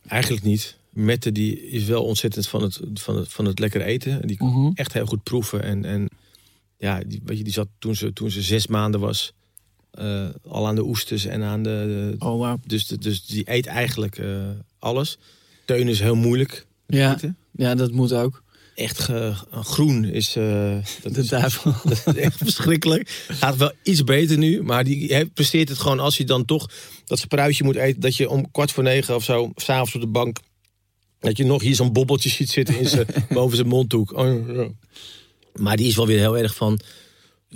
[0.08, 0.78] eigenlijk niet.
[0.90, 4.28] Mette die is wel ontzettend van het, van het, van het lekker eten.
[4.28, 4.72] Die kan Mhm.
[4.74, 5.64] echt heel goed proeven.
[5.64, 6.10] En, en
[6.80, 9.34] ja, die, weet je, die zat toen ze, toen ze zes maanden was
[9.92, 11.70] eh, al aan de oesters en aan de...
[12.20, 12.58] de- Oh, wow.
[12.66, 14.50] dus, de- dus die eet eigenlijk eh,
[14.80, 15.18] alles.
[15.66, 16.66] Teun is heel moeilijk.
[16.88, 17.38] Ja, eten.
[17.52, 18.44] ja, dat moet ook.
[18.76, 20.36] Echt ge- groen is...
[20.36, 21.74] eh, dat De is- duivel.
[21.90, 23.26] Dat is echt verschrikkelijk.
[23.28, 24.64] Gaat wel iets beter nu.
[24.64, 26.70] Maar die he- presteert het gewoon als je dan toch
[27.06, 28.02] dat spruitje moet eten.
[28.02, 30.38] Dat je om kwart voor negen of zo, s'avonds op de bank.
[31.20, 34.18] Dat je nog hier zo'n bobbeltje ziet zitten in zijn, boven zijn mondhoek.
[34.18, 34.68] Oh, ja.
[35.60, 36.80] Maar die is wel weer heel erg van.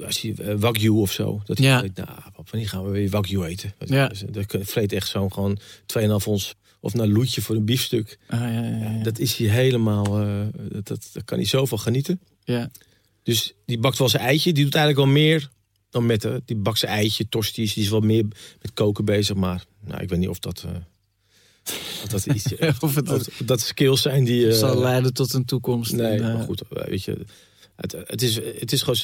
[0.05, 1.41] Als je uh, wagyu of zo.
[1.45, 1.81] Dat Ja.
[1.81, 2.09] weet, nou,
[2.49, 3.73] wanneer gaan we weer wagyu eten?
[3.85, 4.07] Ja.
[4.07, 5.59] Dus, dat vreet echt zo'n gewoon
[5.99, 6.55] 2,5 ons.
[6.79, 8.17] Of naar loetje voor een biefstuk.
[8.27, 9.03] Ah, ja, ja, ja.
[9.03, 10.19] Dat is hij helemaal.
[10.19, 10.39] eh,
[10.71, 12.19] dat, dat, kan hij zoveel genieten.
[12.43, 12.69] ja.
[13.23, 14.53] Dus die bakt wel zijn eitje.
[14.53, 15.49] Die doet eigenlijk wel meer
[15.89, 17.73] dan met de, Die bakt zijn eitje, tosties.
[17.73, 18.25] Die is wel meer
[18.61, 19.35] met koken bezig.
[19.35, 20.63] Maar nou, ik weet niet of dat...
[20.67, 20.71] eh,
[22.03, 22.45] of dat, iets,
[22.79, 24.47] Of het of dat skills zijn die...
[24.49, 25.91] eh, zal leiden tot een toekomst.
[25.91, 26.61] nee, eh, maar goed.
[26.61, 27.25] eh, Weet je,
[27.83, 28.95] het, het, is, het is gewoon...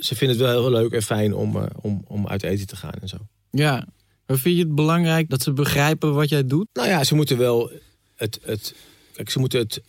[0.00, 2.76] Ze, vinden het wel heel leuk en fijn om, eh, om, om uit eten te
[2.76, 3.16] gaan en zo.
[3.50, 3.86] Ja.
[4.26, 6.68] Maar vind je het belangrijk dat ze begrijpen wat jij doet?
[6.72, 7.70] Nou ja, ze moeten wel
[8.14, 8.38] het...
[8.42, 8.74] het
[9.12, 9.82] kijk, ze moeten het,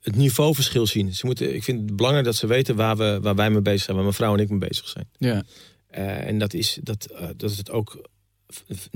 [0.00, 1.14] het niveauverschil zien.
[1.14, 3.82] Ze moeten, ik vind het belangrijk dat ze weten waar, we, waar wij mee bezig
[3.82, 3.94] zijn.
[3.96, 5.08] Waar mijn vrouw en ik mee bezig zijn.
[5.18, 5.42] Ja.
[5.86, 8.08] Eh, en dat is dat, eh, dat het ook
[8.48, 8.86] v-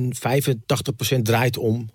[1.17, 1.91] 85% draait om,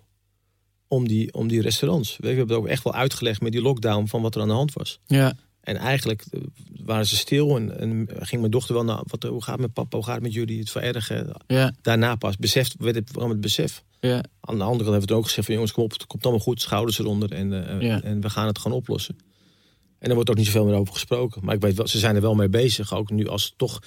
[0.88, 2.16] om, die, om die restaurants.
[2.16, 4.54] We hebben het ook echt wel uitgelegd met die lockdown van wat er aan de
[4.54, 4.98] hand was.
[5.06, 5.36] Ja.
[5.60, 6.40] En eigenlijk eh,
[6.84, 9.72] waren ze stil en, en ging mijn dochter wel naar wat, hoe gaat het met
[9.72, 11.30] papa, hoe gaat het met jullie, het verergen.
[11.46, 11.72] Ja.
[11.82, 13.84] Daarna pas beseft, werd het kwam het besef.
[14.00, 14.24] Ja.
[14.40, 16.42] Aan de andere kant hebben we ook gezegd van jongens, kom op, het komt allemaal
[16.42, 18.02] goed, schouders eronder en, eh, Ja.
[18.02, 19.16] en we gaan het gewoon oplossen.
[19.98, 21.44] En er wordt ook niet zoveel meer over gesproken.
[21.44, 22.94] Maar ik weet wel, ze zijn er wel mee bezig.
[22.94, 23.82] Ook nu als toch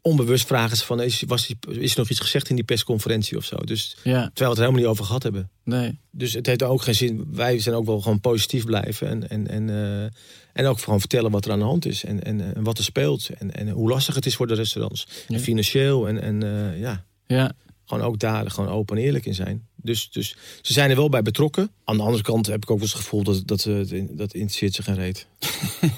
[0.00, 3.36] onbewust vragen ze van, is, was die, is er nog iets gezegd in die persconferentie
[3.36, 3.56] of zo?
[3.56, 4.02] Dus Ja.
[4.02, 5.50] terwijl we het er helemaal niet over gehad hebben.
[5.64, 5.98] Nee.
[6.10, 7.24] Dus het heeft ook geen zin.
[7.32, 9.08] Wij zijn ook wel gewoon positief blijven.
[9.08, 9.70] En, en, en,
[10.02, 10.10] eh,
[10.52, 12.04] en ook gewoon vertellen wat er aan de hand is.
[12.04, 13.28] En, en, en wat er speelt.
[13.38, 15.06] En, en hoe lastig het is voor de restaurants.
[15.28, 15.34] Ja.
[15.34, 16.08] En financieel.
[16.08, 17.52] En, en eh, ja, Ja.
[17.84, 19.66] gewoon ook daar gewoon open en eerlijk in zijn.
[19.76, 21.70] Dus, dus ze zijn er wel bij betrokken.
[21.84, 24.34] Aan de andere kant heb ik ook wel eens het gevoel dat, dat, ze, dat
[24.34, 25.26] interesseert zich geen reet.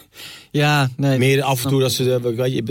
[0.51, 1.19] Ja, nee.
[1.19, 2.63] Meer af en toe dat ze, weet je,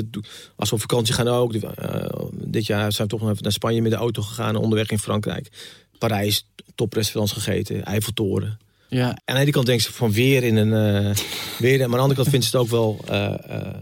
[0.55, 1.53] als we op vakantie gaan ook.
[1.53, 4.55] eh, dit jaar zijn we toch nog even naar Spanje met de auto gegaan.
[4.55, 5.49] Onderweg in Frankrijk.
[5.97, 7.83] Parijs, toprestaurants gegeten.
[7.83, 8.57] Eiffeltoren.
[8.93, 10.73] Ja, aan de ene kant denken ze van weer in een...
[10.73, 11.15] eh,
[11.59, 13.75] weer, maar aan de andere kant vinden ze het ook wel eh, eh,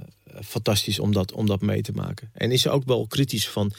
[0.43, 2.29] fantastisch om dat, om dat mee te maken.
[2.33, 3.71] En is ze ook wel kritisch van...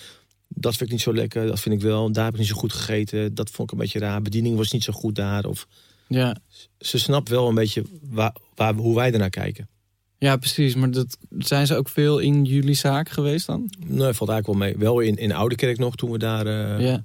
[0.48, 2.12] Dat vind ik niet zo lekker, dat vind ik wel.
[2.12, 3.34] Daar heb ik niet zo goed gegeten.
[3.34, 4.22] Dat vond ik een beetje raar.
[4.22, 5.44] Bediening was niet zo goed daar.
[5.44, 5.66] Of,
[6.08, 6.36] ja.
[6.78, 9.68] ze snapt wel een beetje waar, waar, hoe wij ernaar kijken.
[10.18, 10.74] ja precies.
[10.74, 13.74] Maar dat, zijn ze ook veel in jullie zaak geweest dan?
[13.78, 14.76] Nee, valt eigenlijk wel mee.
[14.76, 17.04] Wel in, in Oudekerk nog, toen we daar, ja.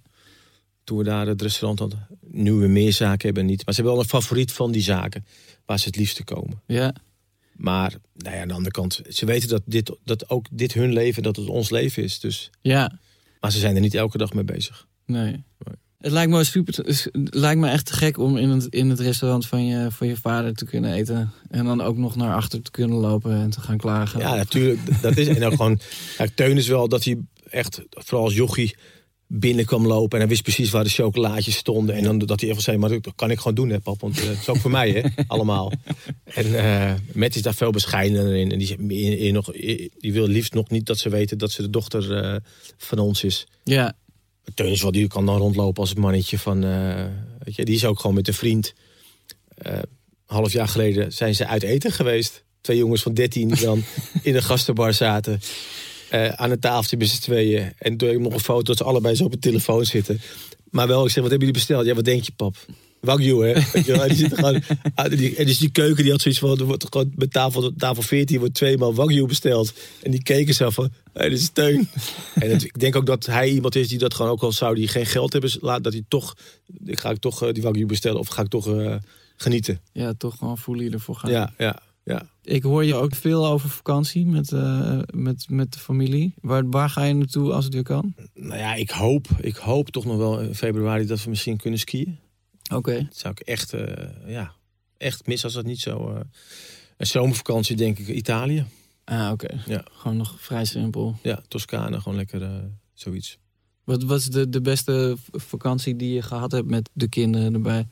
[0.83, 2.07] toen we daar het restaurant hadden.
[2.37, 3.65] Nu we meer zaken hebben, niet.
[3.65, 5.25] Maar ze hebben wel een favoriet van die zaken.
[5.65, 6.61] Waar ze het liefste komen.
[6.67, 6.93] Ja,
[7.55, 10.93] Maar nou ja, aan de andere kant, ze weten dat, dit, dat ook dit hun
[10.93, 12.19] leven, dat het ons leven is.
[12.19, 12.99] Dus, ja.
[13.39, 14.87] maar ze zijn er niet elke dag mee bezig.
[15.05, 15.43] Nee.
[15.97, 16.73] Het lijkt me super.
[16.85, 20.07] Het lijkt me echt te gek om in het, in het restaurant van je, van
[20.07, 21.31] je vader te kunnen eten.
[21.49, 24.19] En dan ook nog naar achter te kunnen lopen en te gaan klagen.
[24.19, 25.01] Ja, natuurlijk.
[25.01, 25.79] Dat is, en ook gewoon,
[26.17, 27.17] ja, Teun is wel dat hij
[27.49, 28.75] echt, vooral als jochie,
[29.27, 30.11] binnen kwam lopen.
[30.13, 31.95] En hij wist precies waar de chocolaatjes stonden.
[31.95, 34.01] En dan dat hij even zei, maar dat kan ik gewoon doen, hè, pap.
[34.01, 35.71] Want eh, het is ook voor mij, hè, allemaal.
[36.23, 38.51] En eh Matt is daar veel bescheidener in.
[38.51, 39.51] En die, in, in nog,
[39.97, 42.35] die wil liefst nog niet dat ze weten dat ze de dochter eh,
[42.77, 43.47] van ons is.
[43.63, 43.95] Ja,
[44.53, 46.63] Teun is wel, die kan dan rondlopen als het mannetje van...
[46.63, 47.05] eh,
[47.39, 48.73] weet je, die is ook gewoon met een vriend.
[49.57, 49.79] Eh,
[50.25, 52.43] half jaar geleden zijn ze uit eten geweest.
[52.61, 53.83] Twee jongens van 13 die dan
[54.23, 55.39] in een gastenbar zaten.
[56.09, 57.73] Eh, aan een tafeltje met z'n tweeën.
[57.77, 60.19] En toen heb ik nog een foto dat ze allebei zo op een telefoon zitten.
[60.69, 61.85] Maar wel, ik zeg, wat hebben jullie besteld?
[61.85, 62.55] Ja, wat denk je, pap?
[63.01, 63.81] Wagyu, hè?
[63.85, 64.61] Wel, en die zitten gewoon,
[64.95, 67.73] ah, die, en dus die keuken die had zoiets van, er wordt gewoon met tafel,
[67.77, 69.73] tafel 14 wordt tweemaal Wagyu besteld.
[70.03, 71.89] En die keken zo van, dit is steun.
[72.35, 74.75] en het- ik denk ook dat hij iemand is die dat gewoon ook al zou,
[74.75, 76.35] die geen geld hebben, laat dat hij toch,
[76.85, 78.95] ik ga ik toch eh, die Wagyu bestellen of ga ik toch eh,
[79.35, 79.79] genieten.
[79.93, 81.31] ja, toch gewoon fully ervoor gaan.
[81.31, 82.29] Ja, ja, ja.
[82.43, 86.33] Ik hoor je ook veel over vakantie met, eh, met, met de familie.
[86.41, 88.15] Waar, waar ga je naartoe als het weer kan?
[88.33, 91.79] Nou ja, ik hoop, ik hoop toch nog wel in februari dat we misschien kunnen
[91.79, 92.17] skiën.
[92.73, 93.03] Oké.
[93.03, 94.53] Dat zou ik echt, eh, ja,
[94.97, 96.13] echt mis als dat niet zo.
[96.13, 96.19] eh,
[96.97, 98.65] een zomervakantie denk ik Italië.
[99.03, 99.63] Ah, oké.
[99.65, 99.85] Ja.
[99.91, 101.15] Gewoon nog vrij simpel.
[101.23, 103.37] Ja, Toscane, gewoon lekker zoiets.
[103.83, 107.87] Wat was de, de beste vakantie die je gehad hebt met de kinderen erbij?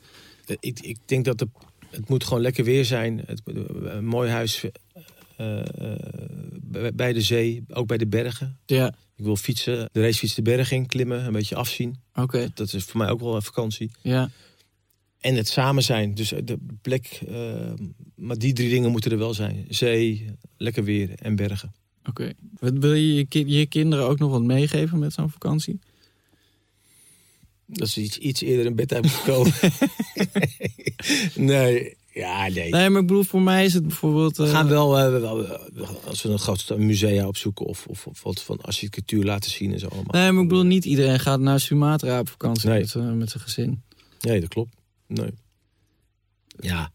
[0.60, 1.48] Ik, ik denk dat de,
[1.96, 3.22] het moet gewoon lekker weer zijn.
[3.26, 4.64] Het, eh, een mooi huis
[5.36, 8.58] eh, eh, bij- de zee, ook bij de bergen.
[8.66, 11.96] Ja, Ik wil fietsen, de racefiets de berg in, klimmen, een beetje afzien.
[12.14, 12.48] oké.
[12.54, 13.90] Dat is voor mij ook wel een vakantie.
[14.02, 14.30] Ja,
[15.20, 17.20] En het samen zijn, dus de plek.
[18.14, 20.26] maar die drie dingen moeten er wel zijn: zee,
[20.56, 21.72] lekker weer en bergen.
[22.08, 22.32] oké.
[22.60, 25.78] Wil je je kinderen ook nog wat meegeven met zo'n vakantie?
[27.66, 29.52] Dat ze iets, iets eerder in bed hebben gekomen.
[31.52, 32.70] nee, ja, nee.
[32.70, 34.36] Nee, maar ik bedoel, voor mij is het bijvoorbeeld...
[34.36, 38.22] We gaan wel, eh, wel, eh, als we een groot musea opzoeken of, of, of
[38.22, 40.20] wat van architectuur laten zien en zo allemaal.
[40.22, 42.80] Nee, maar ik bedoel, niet iedereen gaat naar Sumatra op vakantie Nee.
[42.80, 43.82] met, eh, met zijn gezin.
[44.20, 44.74] Nee, dat klopt.
[45.06, 45.30] Nee.
[46.58, 46.92] Ja,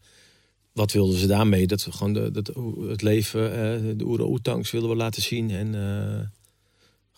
[0.72, 1.66] wat wilden ze daarmee?
[1.66, 2.52] Dat we gewoon de, dat,
[2.88, 5.50] het leven, de orang-oetangs willen we laten zien.
[5.50, 5.74] En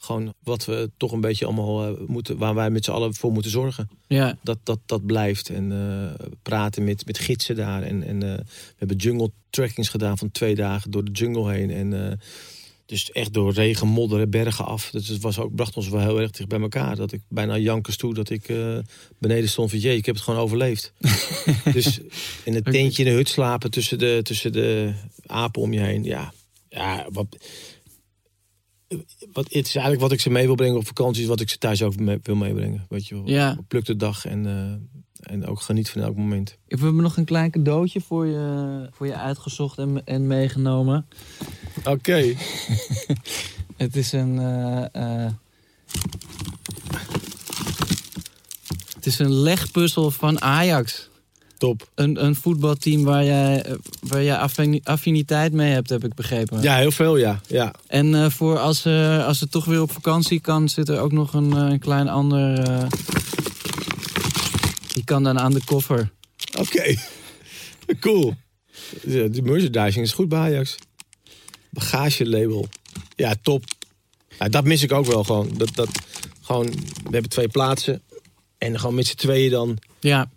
[0.04, 3.32] gewoon wat we toch een beetje allemaal eh, moeten, waar wij met z'n allen voor
[3.32, 3.90] moeten zorgen.
[4.06, 5.48] Ja, Dat dat, dat blijft.
[5.48, 7.82] En eh, praten met, met gidsen daar.
[7.82, 11.70] En, en eh, we hebben jungle trackings gedaan van twee dagen door de jungle heen.
[11.70, 12.18] En
[12.86, 14.90] dus echt door regen, modder en bergen af.
[14.90, 16.96] Dus het was ook, bracht ons wel heel erg dicht bij elkaar.
[16.96, 18.46] Dat ik bijna jankers toe dat ik
[19.18, 19.78] beneden stond van...
[19.78, 20.92] jee, ik heb het gewoon overleefd.
[21.72, 22.00] dus
[22.44, 24.92] in het tentje in de hut slapen tussen de, tussen de
[25.26, 26.04] apen om je heen.
[26.04, 26.32] Ja,
[26.68, 27.36] ja wat,
[29.32, 31.22] wat, het is eigenlijk wat ik ze mee wil brengen op vakantie...
[31.22, 32.86] is wat ik ze thuis ook mee, wil meebrengen.
[32.88, 33.28] Weet je wel.
[33.28, 33.58] Ja.
[33.68, 36.58] Pluk de dag en, eh, en ook geniet van elk moment.
[36.66, 41.06] we hebben nog een klein cadeautje voor je, voor je uitgezocht en, en meegenomen.
[41.84, 42.22] Oké.
[43.76, 44.38] Het is een...
[44.38, 45.32] eh, eh,
[48.94, 51.08] het is een legpuzzel van Ajax.
[51.64, 51.90] Top.
[51.94, 53.64] Een, een voetbalteam waar jij,
[54.00, 56.62] waar jij affini- affiniteit mee hebt, heb ik begrepen.
[56.62, 57.40] Ja, heel veel, ja.
[57.46, 57.74] ja.
[57.86, 61.12] En eh, voor als, eh, als het toch weer op vakantie kan, zit er ook
[61.12, 62.64] nog een, eh, een klein ander.
[64.92, 66.10] die kan dan aan de koffer.
[66.58, 66.94] Oké.
[68.00, 68.34] cool.
[69.02, 70.76] De, de merchandising is goed bij Ajax.
[71.70, 72.68] Bagagelabel.
[73.16, 73.64] Ja, top.
[74.38, 75.50] Ja, dat mis ik ook wel gewoon.
[75.56, 75.88] Dat, dat,
[76.40, 76.66] gewoon.
[77.04, 78.02] We hebben twee plaatsen.
[78.58, 80.28] En gewoon met z'n tweeën dan Ja,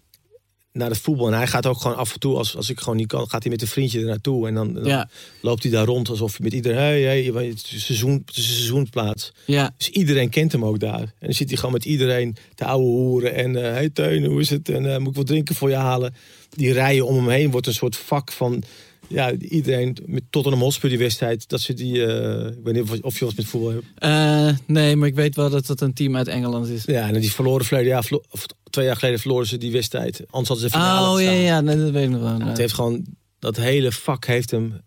[0.78, 1.28] naar het voetbal.
[1.28, 3.43] En hij gaat ook gewoon af en toe, als, als ik gewoon niet kan, gaat
[3.43, 4.47] hij met een vriendje er naartoe.
[4.47, 5.09] En dan, dan ja,
[5.41, 6.78] loopt hij daar rond alsof hij met iedereen.
[6.78, 9.32] Hey, hey, het is seizoen, het is een seizoensplaats.
[9.45, 10.99] ja, Dus iedereen kent hem ook daar.
[10.99, 13.34] En dan zit hij gewoon met iedereen te ouwe hoeren.
[13.34, 14.69] En hé hey Teun, hoe is het?
[14.69, 16.15] En eh, moet ik wat drinken voor je halen?
[16.49, 18.63] Die rijen om hem heen wordt een soort vak van...
[19.07, 21.49] Ja, iedereen met Tottenham Hotspur die wedstrijd.
[21.49, 22.05] Dat zit die...
[22.05, 23.85] eh, ik weet niet of, je wat met voetbal hebt.
[23.95, 26.83] Eh, nee, maar ik weet wel dat het een team uit Engeland is.
[26.85, 28.03] Ja, en die verloren verleden jaar...
[28.03, 28.23] verlo-
[28.69, 30.21] twee jaar geleden verloren ze die wedstrijd.
[30.29, 32.39] Anders hadden ze de finale Oh ja, ja, nee, dat weet ik nog wel.
[32.39, 33.05] Het heeft gewoon,
[33.39, 34.81] dat hele vak heeft hem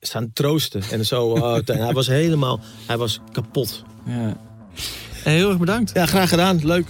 [0.00, 0.82] staan troosten.
[0.90, 3.82] En zo, Teun, hij was helemaal, hij was kapot.
[4.06, 4.40] Ja.
[5.12, 5.90] Heel erg bedankt.
[5.94, 6.66] Ja, graag gedaan.
[6.66, 6.86] Leuk.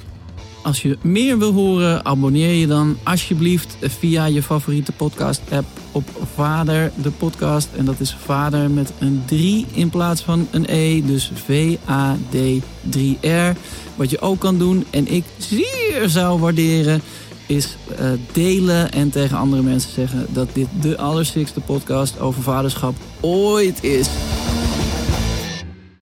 [0.62, 6.04] Als je meer wil horen, abonneer je dan alsjeblieft via je favoriete podcast-app op
[6.34, 7.68] Vader, de podcast.
[7.76, 12.56] En dat is Vader met een 3 in plaats van een E, dus V-A-D-3-R.
[13.94, 17.02] Wat je ook kan doen, en ik zeer zou waarderen,
[17.46, 22.94] is eh, delen en tegen andere mensen zeggen dat dit de allerstikste podcast over vaderschap
[23.20, 24.08] ooit is.